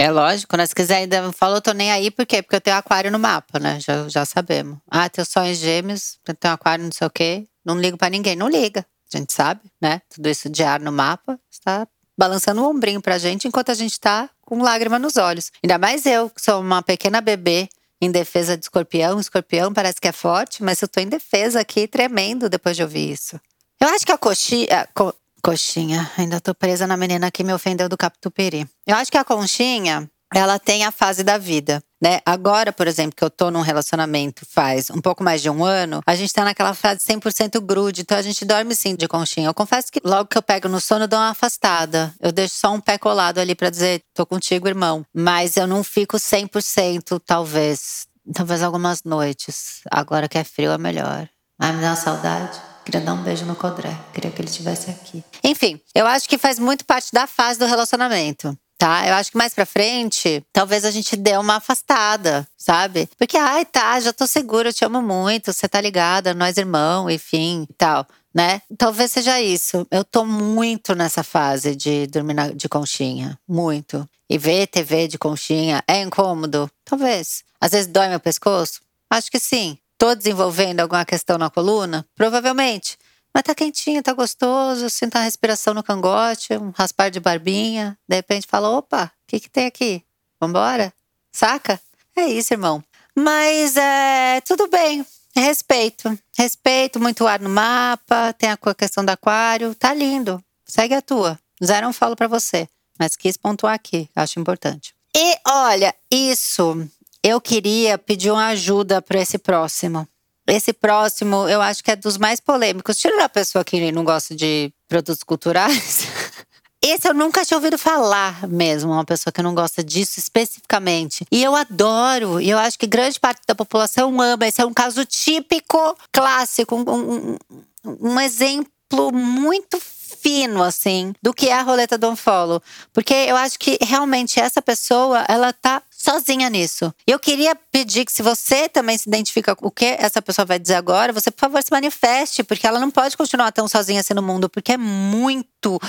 [0.00, 0.64] É lógico, né?
[0.64, 2.10] Se quiser ainda um follow, eu tô nem aí.
[2.10, 2.40] Por quê?
[2.40, 3.78] Porque eu tenho aquário no mapa, né?
[3.80, 4.78] Já, já sabemos.
[4.88, 7.44] Ah, teu sol em gêmeos, tem um aquário não sei o quê.
[7.68, 8.86] Não ligo para ninguém, não liga.
[9.12, 10.00] A gente sabe, né?
[10.08, 13.74] Tudo isso de ar no mapa está balançando o um ombrinho pra gente enquanto a
[13.74, 15.52] gente tá com lágrima nos olhos.
[15.62, 17.68] Ainda mais eu, que sou uma pequena bebê
[18.00, 19.20] em defesa de escorpião.
[19.20, 23.12] Escorpião parece que é forte, mas eu tô em defesa aqui, tremendo depois de ouvir
[23.12, 23.38] isso.
[23.78, 24.88] Eu acho que a coxinha.
[24.94, 28.66] Co, coxinha, ainda tô presa na menina que me ofendeu do Capituperi.
[28.86, 31.82] Eu acho que a conchinha, ela tem a fase da vida.
[32.00, 32.20] Né?
[32.24, 36.00] Agora, por exemplo, que eu tô num relacionamento faz um pouco mais de um ano,
[36.06, 39.48] a gente tá naquela fase 100% grude, então a gente dorme sim de conchinha.
[39.48, 42.14] Eu confesso que logo que eu pego no sono, eu dou uma afastada.
[42.20, 45.04] Eu deixo só um pé colado ali para dizer, tô contigo, irmão.
[45.12, 48.06] Mas eu não fico 100%, talvez.
[48.32, 49.80] Talvez algumas noites.
[49.90, 51.28] Agora que é frio é melhor.
[51.58, 52.60] Ai, me dá uma saudade.
[52.84, 53.94] Queria dar um beijo no Codré.
[54.12, 55.24] Queria que ele estivesse aqui.
[55.42, 59.06] Enfim, eu acho que faz muito parte da fase do relacionamento tá?
[59.06, 63.08] Eu acho que mais pra frente, talvez a gente dê uma afastada, sabe?
[63.18, 67.10] Porque, ai, tá, já tô segura, eu te amo muito, você tá ligada, nós irmão,
[67.10, 68.06] enfim, tal.
[68.32, 68.62] Né?
[68.76, 69.84] Talvez seja isso.
[69.90, 73.36] Eu tô muito nessa fase de dormir na, de conchinha.
[73.48, 74.08] Muito.
[74.30, 76.70] E ver TV de conchinha é incômodo?
[76.84, 77.42] Talvez.
[77.60, 78.80] Às vezes dói meu pescoço?
[79.10, 79.76] Acho que sim.
[79.96, 82.06] Tô desenvolvendo alguma questão na coluna?
[82.14, 82.96] Provavelmente.
[83.34, 87.98] Mas tá quentinho, tá gostoso, sinto a respiração no cangote, um raspar de barbinha.
[88.08, 90.02] De repente fala: opa, o que, que tem aqui?
[90.40, 90.92] Vambora?
[91.32, 91.80] Saca?
[92.16, 92.82] É isso, irmão.
[93.14, 95.04] Mas é tudo bem.
[95.36, 96.18] Respeito.
[96.36, 99.74] Respeito, muito ar no mapa, tem a questão do aquário.
[99.74, 100.42] Tá lindo.
[100.64, 101.38] Segue a tua.
[101.64, 102.68] Zero um falo para você.
[102.98, 104.94] Mas quis pontuar aqui, acho importante.
[105.16, 106.88] E olha, isso
[107.22, 110.06] eu queria pedir uma ajuda para esse próximo.
[110.48, 112.96] Esse próximo, eu acho que é dos mais polêmicos.
[112.96, 116.06] Tirando a pessoa que não gosta de produtos culturais.
[116.80, 121.26] Esse eu nunca tinha ouvido falar mesmo, uma pessoa que não gosta disso especificamente.
[121.30, 124.46] E eu adoro, e eu acho que grande parte da população ama.
[124.46, 127.36] Esse é um caso típico, clássico, um, um,
[127.84, 132.62] um exemplo muito fino, assim, do que é a roleta do unfollow.
[132.92, 136.94] Porque eu acho que realmente essa pessoa, ela tá sozinha nisso.
[137.04, 140.58] Eu queria pedir que se você também se identifica com o que essa pessoa vai
[140.58, 144.14] dizer agora, você por favor se manifeste, porque ela não pode continuar tão sozinha assim
[144.14, 145.80] no mundo, porque é muito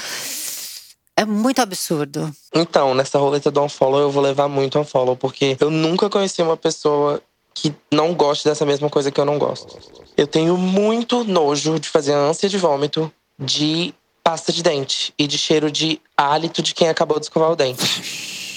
[1.15, 2.33] é muito absurdo.
[2.55, 6.57] Então, nessa roleta do unfollow eu vou levar muito unfollow, porque eu nunca conheci uma
[6.57, 7.21] pessoa
[7.53, 9.77] que não goste dessa mesma coisa que eu não gosto.
[10.17, 13.93] Eu tenho muito nojo de fazer ânsia de vômito, de
[14.23, 18.48] pasta de dente e de cheiro de hálito de quem acabou de escovar o dente.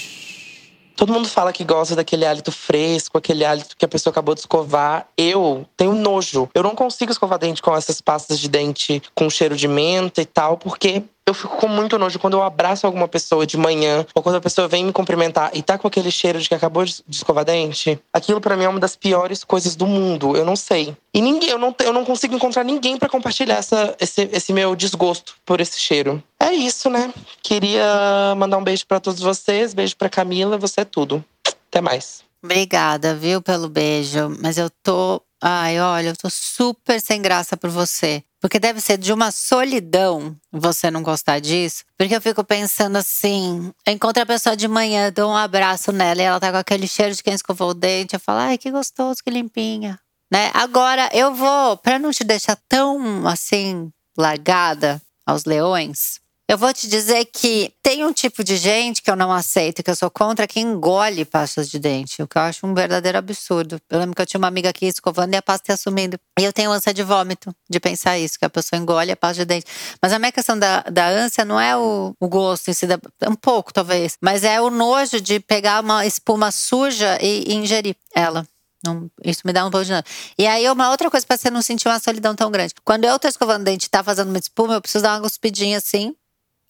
[0.95, 4.41] Todo mundo fala que gosta daquele hálito fresco, aquele hálito que a pessoa acabou de
[4.41, 5.07] escovar.
[5.17, 6.49] Eu tenho nojo.
[6.53, 10.25] Eu não consigo escovar dente com essas pastas de dente com cheiro de menta e
[10.25, 14.21] tal, porque eu fico com muito nojo quando eu abraço alguma pessoa de manhã ou
[14.21, 17.01] quando a pessoa vem me cumprimentar e tá com aquele cheiro de que acabou de
[17.09, 17.97] escovar dente.
[18.11, 20.35] Aquilo para mim é uma das piores coisas do mundo.
[20.35, 20.95] Eu não sei.
[21.13, 24.75] E ninguém, eu não, eu não consigo encontrar ninguém para compartilhar essa, esse, esse meu
[24.75, 26.21] desgosto por esse cheiro.
[26.43, 27.13] É isso, né?
[27.41, 31.23] Queria mandar um beijo para todos vocês, beijo para Camila, você é tudo.
[31.47, 32.21] Até mais.
[32.43, 34.35] Obrigada, viu, pelo beijo.
[34.41, 35.21] Mas eu tô.
[35.41, 38.21] Ai, olha, eu tô super sem graça por você.
[38.41, 41.85] Porque deve ser de uma solidão você não gostar disso.
[41.97, 46.21] Porque eu fico pensando assim: eu encontro a pessoa de manhã, dou um abraço nela
[46.21, 48.15] e ela tá com aquele cheiro de quem escovou o dente.
[48.15, 49.97] Eu falo, ai, que gostoso, que limpinha.
[50.29, 50.51] Né?
[50.53, 56.87] Agora eu vou, pra não te deixar tão assim, largada aos leões, eu vou te
[56.87, 60.45] dizer que tem um tipo de gente que eu não aceito, que eu sou contra,
[60.45, 63.79] que engole pastas de dente, o que eu acho um verdadeiro absurdo.
[63.89, 66.19] Eu lembro que eu tinha uma amiga aqui escovando e a pasta ia sumindo.
[66.37, 69.43] E eu tenho ânsia de vômito de pensar isso, que a pessoa engole a pasta
[69.43, 69.67] de dente.
[70.01, 72.99] Mas a minha questão da, da ânsia não é o, o gosto em si, da,
[73.27, 77.95] um pouco talvez, mas é o nojo de pegar uma espuma suja e, e ingerir
[78.13, 78.45] ela.
[78.85, 80.03] Não, isso me dá um pouco de nojo.
[80.37, 82.73] E aí, uma outra coisa pra você não sentir uma solidão tão grande.
[82.83, 85.77] Quando eu tô escovando dente e tá fazendo uma espuma, eu preciso dar uma cuspidinha
[85.77, 86.13] assim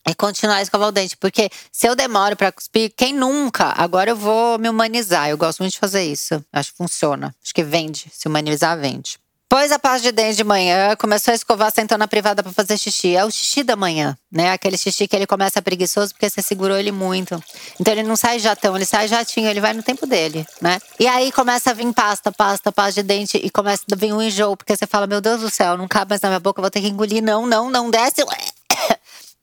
[0.08, 1.18] e continuar a escovar o dente.
[1.18, 3.74] Porque se eu demoro para cuspir, quem nunca?
[3.78, 5.30] Agora eu vou me humanizar.
[5.30, 6.44] Eu gosto muito de fazer isso.
[6.52, 7.34] Acho que funciona.
[7.44, 8.08] Acho que vende.
[8.12, 9.18] Se humanizar, vende.
[9.54, 12.76] Pôs a pasta de dente de manhã, começou a escovar, sentou na privada para fazer
[12.76, 13.16] xixi.
[13.16, 14.52] É o xixi da manhã, né?
[14.52, 17.40] Aquele xixi que ele começa preguiçoso porque você segurou ele muito.
[17.80, 20.80] Então ele não sai jatão, ele sai jatinho, ele vai no tempo dele, né?
[21.00, 24.24] E aí começa a vir pasta, pasta, pasta de dente e começa a vir um
[24.24, 26.72] enjoo, porque você fala: Meu Deus do céu, não cabe mais na minha boca, vou
[26.72, 27.22] ter que engolir.
[27.22, 28.24] Não, não, não desce.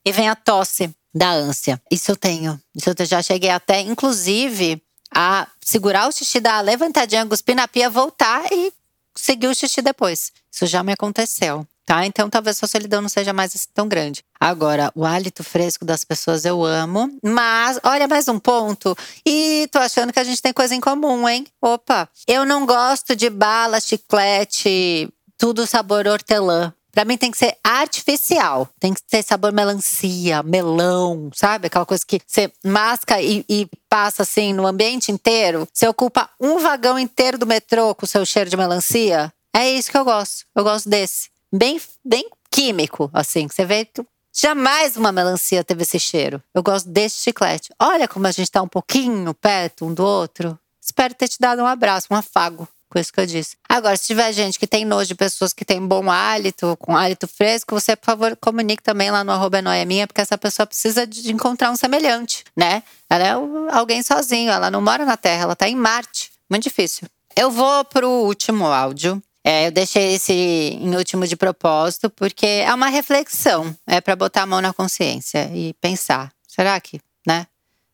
[0.04, 1.80] E vem a tosse da ânsia.
[1.90, 2.60] Isso eu tenho.
[2.74, 4.82] Isso eu já cheguei até, inclusive,
[5.14, 8.72] a segurar o xixi, dar a levantadinha, cuspir na pia, voltar e
[9.14, 10.32] seguir o xixi depois.
[10.50, 11.66] Isso já me aconteceu.
[11.84, 12.06] Tá?
[12.06, 14.22] Então talvez sua solidão não seja mais tão grande.
[14.38, 18.96] Agora, o hálito fresco das pessoas eu amo, mas olha mais um ponto.
[19.26, 21.44] E tô achando que a gente tem coisa em comum, hein?
[21.60, 26.72] Opa, eu não gosto de bala, chiclete, tudo sabor hortelã.
[26.92, 28.68] Pra mim tem que ser artificial.
[28.78, 31.66] Tem que ter sabor melancia, melão, sabe?
[31.66, 35.68] Aquela coisa que você masca e, e, passa assim no ambiente inteiro.
[35.72, 39.32] Você ocupa um vagão inteiro do metrô com o seu cheiro de melancia.
[39.54, 40.44] É isso que eu gosto.
[40.54, 41.28] Eu gosto desse.
[41.52, 43.48] Bem, bem químico, assim.
[43.48, 46.42] Você vê que jamais uma melancia teve esse cheiro.
[46.54, 47.70] Eu gosto desse chiclete.
[47.80, 50.58] Olha como a gente tá um pouquinho perto um do outro.
[50.80, 53.56] Espero ter te dado um abraço, um afago com isso que eu disse.
[53.68, 57.26] Agora, se tiver gente que tem nojo de pessoas que têm bom hálito, com hálito
[57.28, 61.06] fresco, você, por favor, comunique também lá no arroba é minha, porque essa pessoa precisa
[61.06, 62.82] de encontrar um semelhante, né?
[63.08, 63.30] Ela é
[63.72, 66.30] alguém sozinho, ela não mora na Terra, ela tá em Marte.
[66.48, 67.08] Muito difícil.
[67.36, 69.22] Eu vou pro último áudio.
[69.42, 73.74] É, eu deixei esse em último de propósito, porque é uma reflexão.
[73.86, 77.46] É para botar a mão na consciência e pensar: será que, né?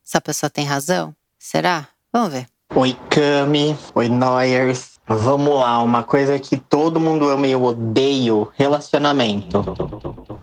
[0.05, 1.15] Essa pessoa tem razão?
[1.39, 1.87] Será?
[2.11, 2.56] Vamos ver.
[2.75, 3.75] Oi, Cami.
[3.95, 4.99] Oi, Noyers.
[5.07, 9.63] Vamos lá, uma coisa que todo mundo ama e eu odeio: relacionamento.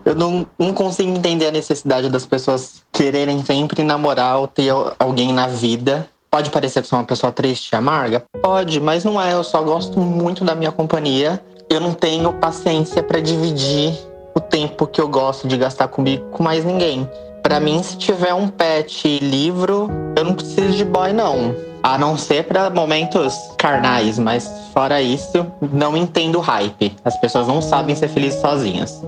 [0.05, 5.33] Eu não, não consigo entender a necessidade das pessoas quererem sempre namorar ou ter alguém
[5.33, 6.09] na vida.
[6.31, 8.25] Pode parecer que sou uma pessoa triste e amarga?
[8.43, 9.35] Pode, mas não é.
[9.35, 11.41] Eu só gosto muito da minha companhia.
[11.69, 13.95] Eu não tenho paciência para dividir
[14.35, 17.09] o tempo que eu gosto de gastar comigo com mais ninguém.
[17.45, 21.55] Para mim, se tiver um pet livro, eu não preciso de boy, não.
[21.83, 26.97] A não ser para momentos carnais, mas fora isso, não entendo o hype.
[27.05, 28.99] As pessoas não sabem ser felizes sozinhas.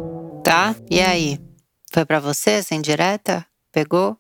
[0.45, 0.77] Tá?
[0.91, 1.41] E aí?
[1.91, 3.45] Foi para você, sem direta?
[3.73, 4.19] Pegou?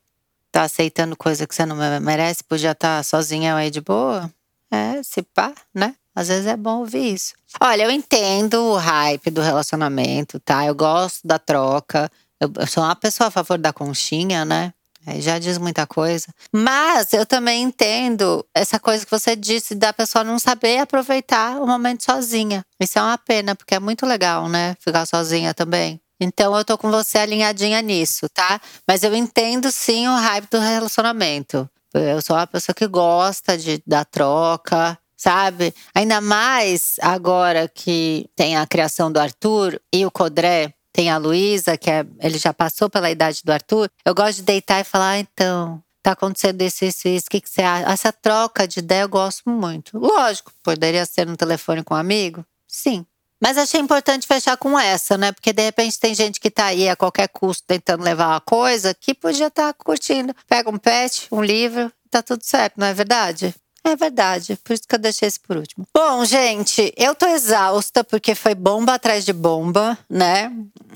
[0.50, 2.42] Tá aceitando coisa que você não merece?
[2.42, 4.30] Podia estar tá sozinha aí de boa?
[4.70, 5.94] É, se pá, né?
[6.14, 7.34] Às vezes é bom ouvir isso.
[7.60, 10.64] Olha, eu entendo o hype do relacionamento, tá?
[10.64, 12.10] Eu gosto da troca.
[12.40, 14.72] Eu, sou uma pessoa a favor da conchinha, né?
[15.18, 16.26] Já diz muita coisa.
[16.52, 21.66] Mas eu também entendo essa coisa que você disse da pessoa não saber aproveitar o
[21.66, 22.64] momento sozinha.
[22.80, 24.74] Isso é uma pena, porque é muito legal, né?
[24.80, 26.00] Ficar sozinha também.
[26.20, 28.60] Então eu tô com você alinhadinha nisso, tá?
[28.88, 31.68] Mas eu entendo sim o hype do relacionamento.
[31.94, 35.74] Eu sou uma pessoa que gosta de dar troca, sabe?
[35.94, 41.76] Ainda mais agora que tem a criação do Arthur e o Codré tem a Luísa,
[41.76, 45.10] que é, ele já passou pela idade do Arthur, eu gosto de deitar e falar,
[45.10, 47.92] ah, então, tá acontecendo isso, isso, isso, o que, que você acha?
[47.92, 49.98] Essa troca de ideia eu gosto muito.
[49.98, 52.42] Lógico, poderia ser no telefone com um amigo?
[52.66, 53.04] Sim.
[53.38, 55.32] Mas achei importante fechar com essa, né?
[55.32, 58.94] Porque de repente tem gente que tá aí a qualquer custo tentando levar uma coisa
[58.94, 60.34] que podia estar tá curtindo.
[60.48, 63.54] Pega um pet, um livro tá tudo certo, não é verdade?
[63.86, 65.86] É verdade, por isso que eu deixei esse por último.
[65.94, 70.52] Bom, gente, eu tô exausta porque foi bomba atrás de bomba, né?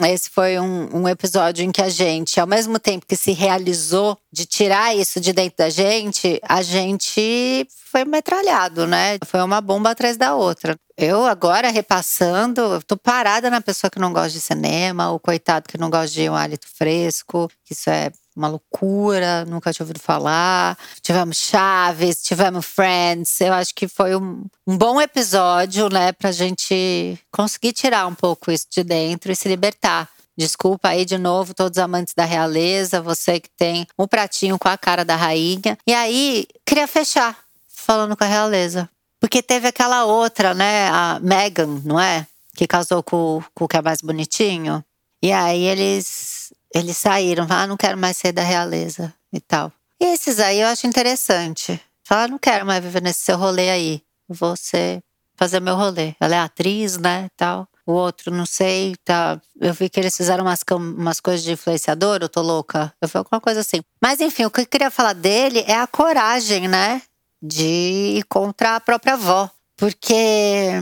[0.08, 4.18] Esse foi um, um, episódio em que a gente, ao mesmo tempo que se realizou
[4.32, 9.18] de tirar isso de dentro da gente, a gente foi metralhado, né?
[9.24, 10.76] Foi uma bomba atrás da outra.
[10.96, 15.68] Eu agora repassando, eu tô parada na pessoa que não gosta de cinema, o coitado
[15.68, 20.00] que não gosta de um hálito fresco, que isso é uma loucura, nunca tinha ouvido
[20.00, 20.78] falar.
[21.02, 23.40] Tivemos Chaves, tivemos Friends.
[23.40, 28.50] Eu acho que foi um, um bom episódio, né, pra gente conseguir tirar um pouco
[28.50, 30.08] isso de dentro e se libertar.
[30.36, 34.68] Desculpa aí de novo, todos os amantes da realeza, você que tem um pratinho com
[34.68, 35.76] a cara da rainha.
[35.86, 37.36] E aí, queria fechar
[37.68, 38.88] falando com a realeza.
[39.20, 42.26] Porque teve aquela outra, né, a Megan, não é?
[42.56, 44.82] Que casou com, com o que é mais bonitinho.
[45.22, 46.39] E aí eles
[46.74, 49.72] eles saíram, ah, não quero mais ser da realeza e tal.
[50.00, 51.80] E esses aí eu acho interessante.
[52.04, 54.02] Fala, não quero mais viver nesse seu rolê aí.
[54.28, 55.02] Vou ser,
[55.36, 56.14] fazer meu rolê.
[56.20, 57.68] Ela é atriz, né, tal.
[57.86, 59.40] O outro, não sei, tá.
[59.60, 62.92] Eu vi que eles fizeram umas, umas coisas de influenciador, eu tô louca.
[63.00, 63.80] Eu vi alguma coisa assim.
[64.00, 67.02] Mas enfim, o que eu queria falar dele é a coragem, né?
[67.42, 69.50] De ir contra a própria avó.
[69.76, 70.72] Porque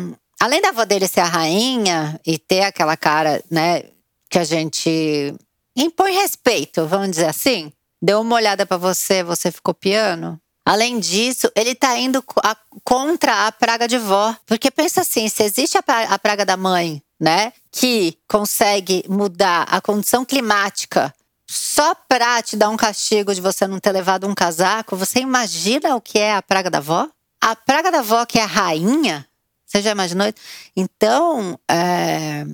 [0.41, 3.84] além da avó dele ser a rainha e ter aquela cara, né,
[4.28, 5.34] que a gente
[5.83, 7.72] impõe respeito, vamos dizer assim.
[8.01, 10.41] Deu uma olhada para você, você ficou piano.
[10.64, 14.37] Além disso, ele tá indo a, contra a praga de vó.
[14.47, 19.81] Porque pensa assim, se existe a, a praga da mãe, né, que consegue mudar a
[19.81, 21.12] condição climática
[21.47, 25.97] só pra te dar um castigo de você não ter levado um casaco, você imagina
[25.97, 27.09] o que é a praga da vó?
[27.41, 29.26] A praga da vó que é a rainha,
[29.64, 30.33] você já imaginou?
[30.76, 32.45] Então, é,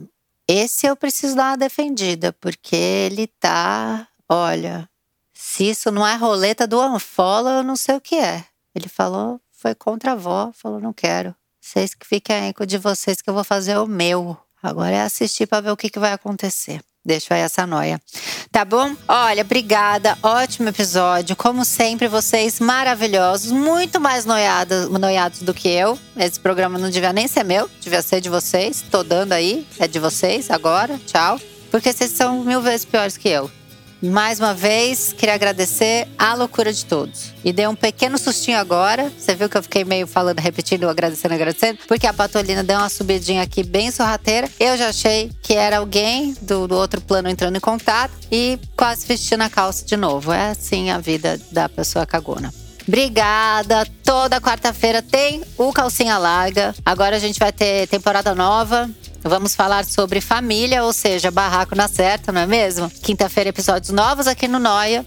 [0.48, 4.08] esse eu preciso dar uma defendida, porque ele tá.
[4.28, 4.88] Olha,
[5.32, 8.44] se isso não é roleta do unfollow, eu não sei o que é.
[8.74, 11.34] Ele falou, foi contra a avó, falou, não quero.
[11.60, 14.36] Vocês que fiquem aí com de vocês que eu vou fazer o meu.
[14.62, 16.82] Agora é assistir para ver o que, que vai acontecer.
[17.04, 18.00] Deixa aí essa noia.
[18.50, 18.94] Tá bom?
[19.06, 20.16] Olha, obrigada.
[20.22, 21.36] Ótimo episódio.
[21.36, 23.52] Como sempre, vocês maravilhosos.
[23.52, 25.98] Muito mais noiados, noiados do que eu.
[26.16, 28.82] Esse programa não devia nem ser meu, devia ser de vocês.
[28.90, 29.66] Tô dando aí.
[29.78, 30.98] É de vocês agora.
[31.06, 31.38] Tchau.
[31.70, 33.50] Porque vocês são mil vezes piores que eu.
[34.04, 37.32] Mais uma vez, queria agradecer a loucura de todos.
[37.42, 39.10] E dei um pequeno sustinho agora.
[39.18, 41.78] Você viu que eu fiquei meio falando, repetindo, agradecendo, agradecendo?
[41.88, 44.46] Porque a Patolina deu uma subidinha aqui bem sorrateira.
[44.60, 49.06] Eu já achei que era alguém do, do outro plano entrando em contato e quase
[49.06, 50.32] vestindo a calça de novo.
[50.32, 52.52] É assim a vida da pessoa cagona.
[52.86, 53.86] Obrigada.
[54.02, 56.74] Toda quarta-feira tem o Calcinha Larga.
[56.84, 58.90] Agora a gente vai ter temporada nova.
[59.22, 62.90] Vamos falar sobre família, ou seja, barraco na certa, não é mesmo?
[62.90, 65.04] Quinta-feira, episódios novos aqui no Noia.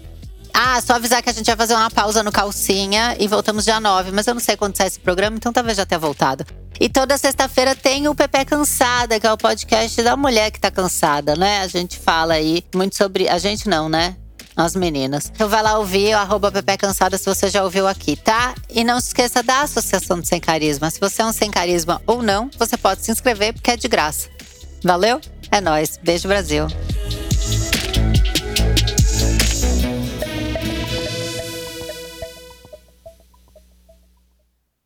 [0.52, 3.78] Ah, só avisar que a gente vai fazer uma pausa no Calcinha e voltamos dia
[3.78, 6.44] 9, mas eu não sei quando sai esse programa, então talvez já tenha voltado.
[6.80, 10.70] E toda sexta-feira tem o Pepe Cansada, que é o podcast da mulher que tá
[10.70, 11.60] cansada, né?
[11.60, 13.28] A gente fala aí muito sobre.
[13.28, 14.16] A gente não, né?
[14.64, 15.30] As meninas.
[15.34, 18.54] Então vai lá ouvir o arroba Pepe Cansada se você já ouviu aqui, tá?
[18.68, 20.90] E não se esqueça da Associação do Sem Carisma.
[20.90, 23.88] Se você é um sem carisma ou não, você pode se inscrever porque é de
[23.88, 24.28] graça.
[24.82, 25.20] Valeu?
[25.50, 25.98] É nóis.
[26.02, 26.66] Beijo, Brasil.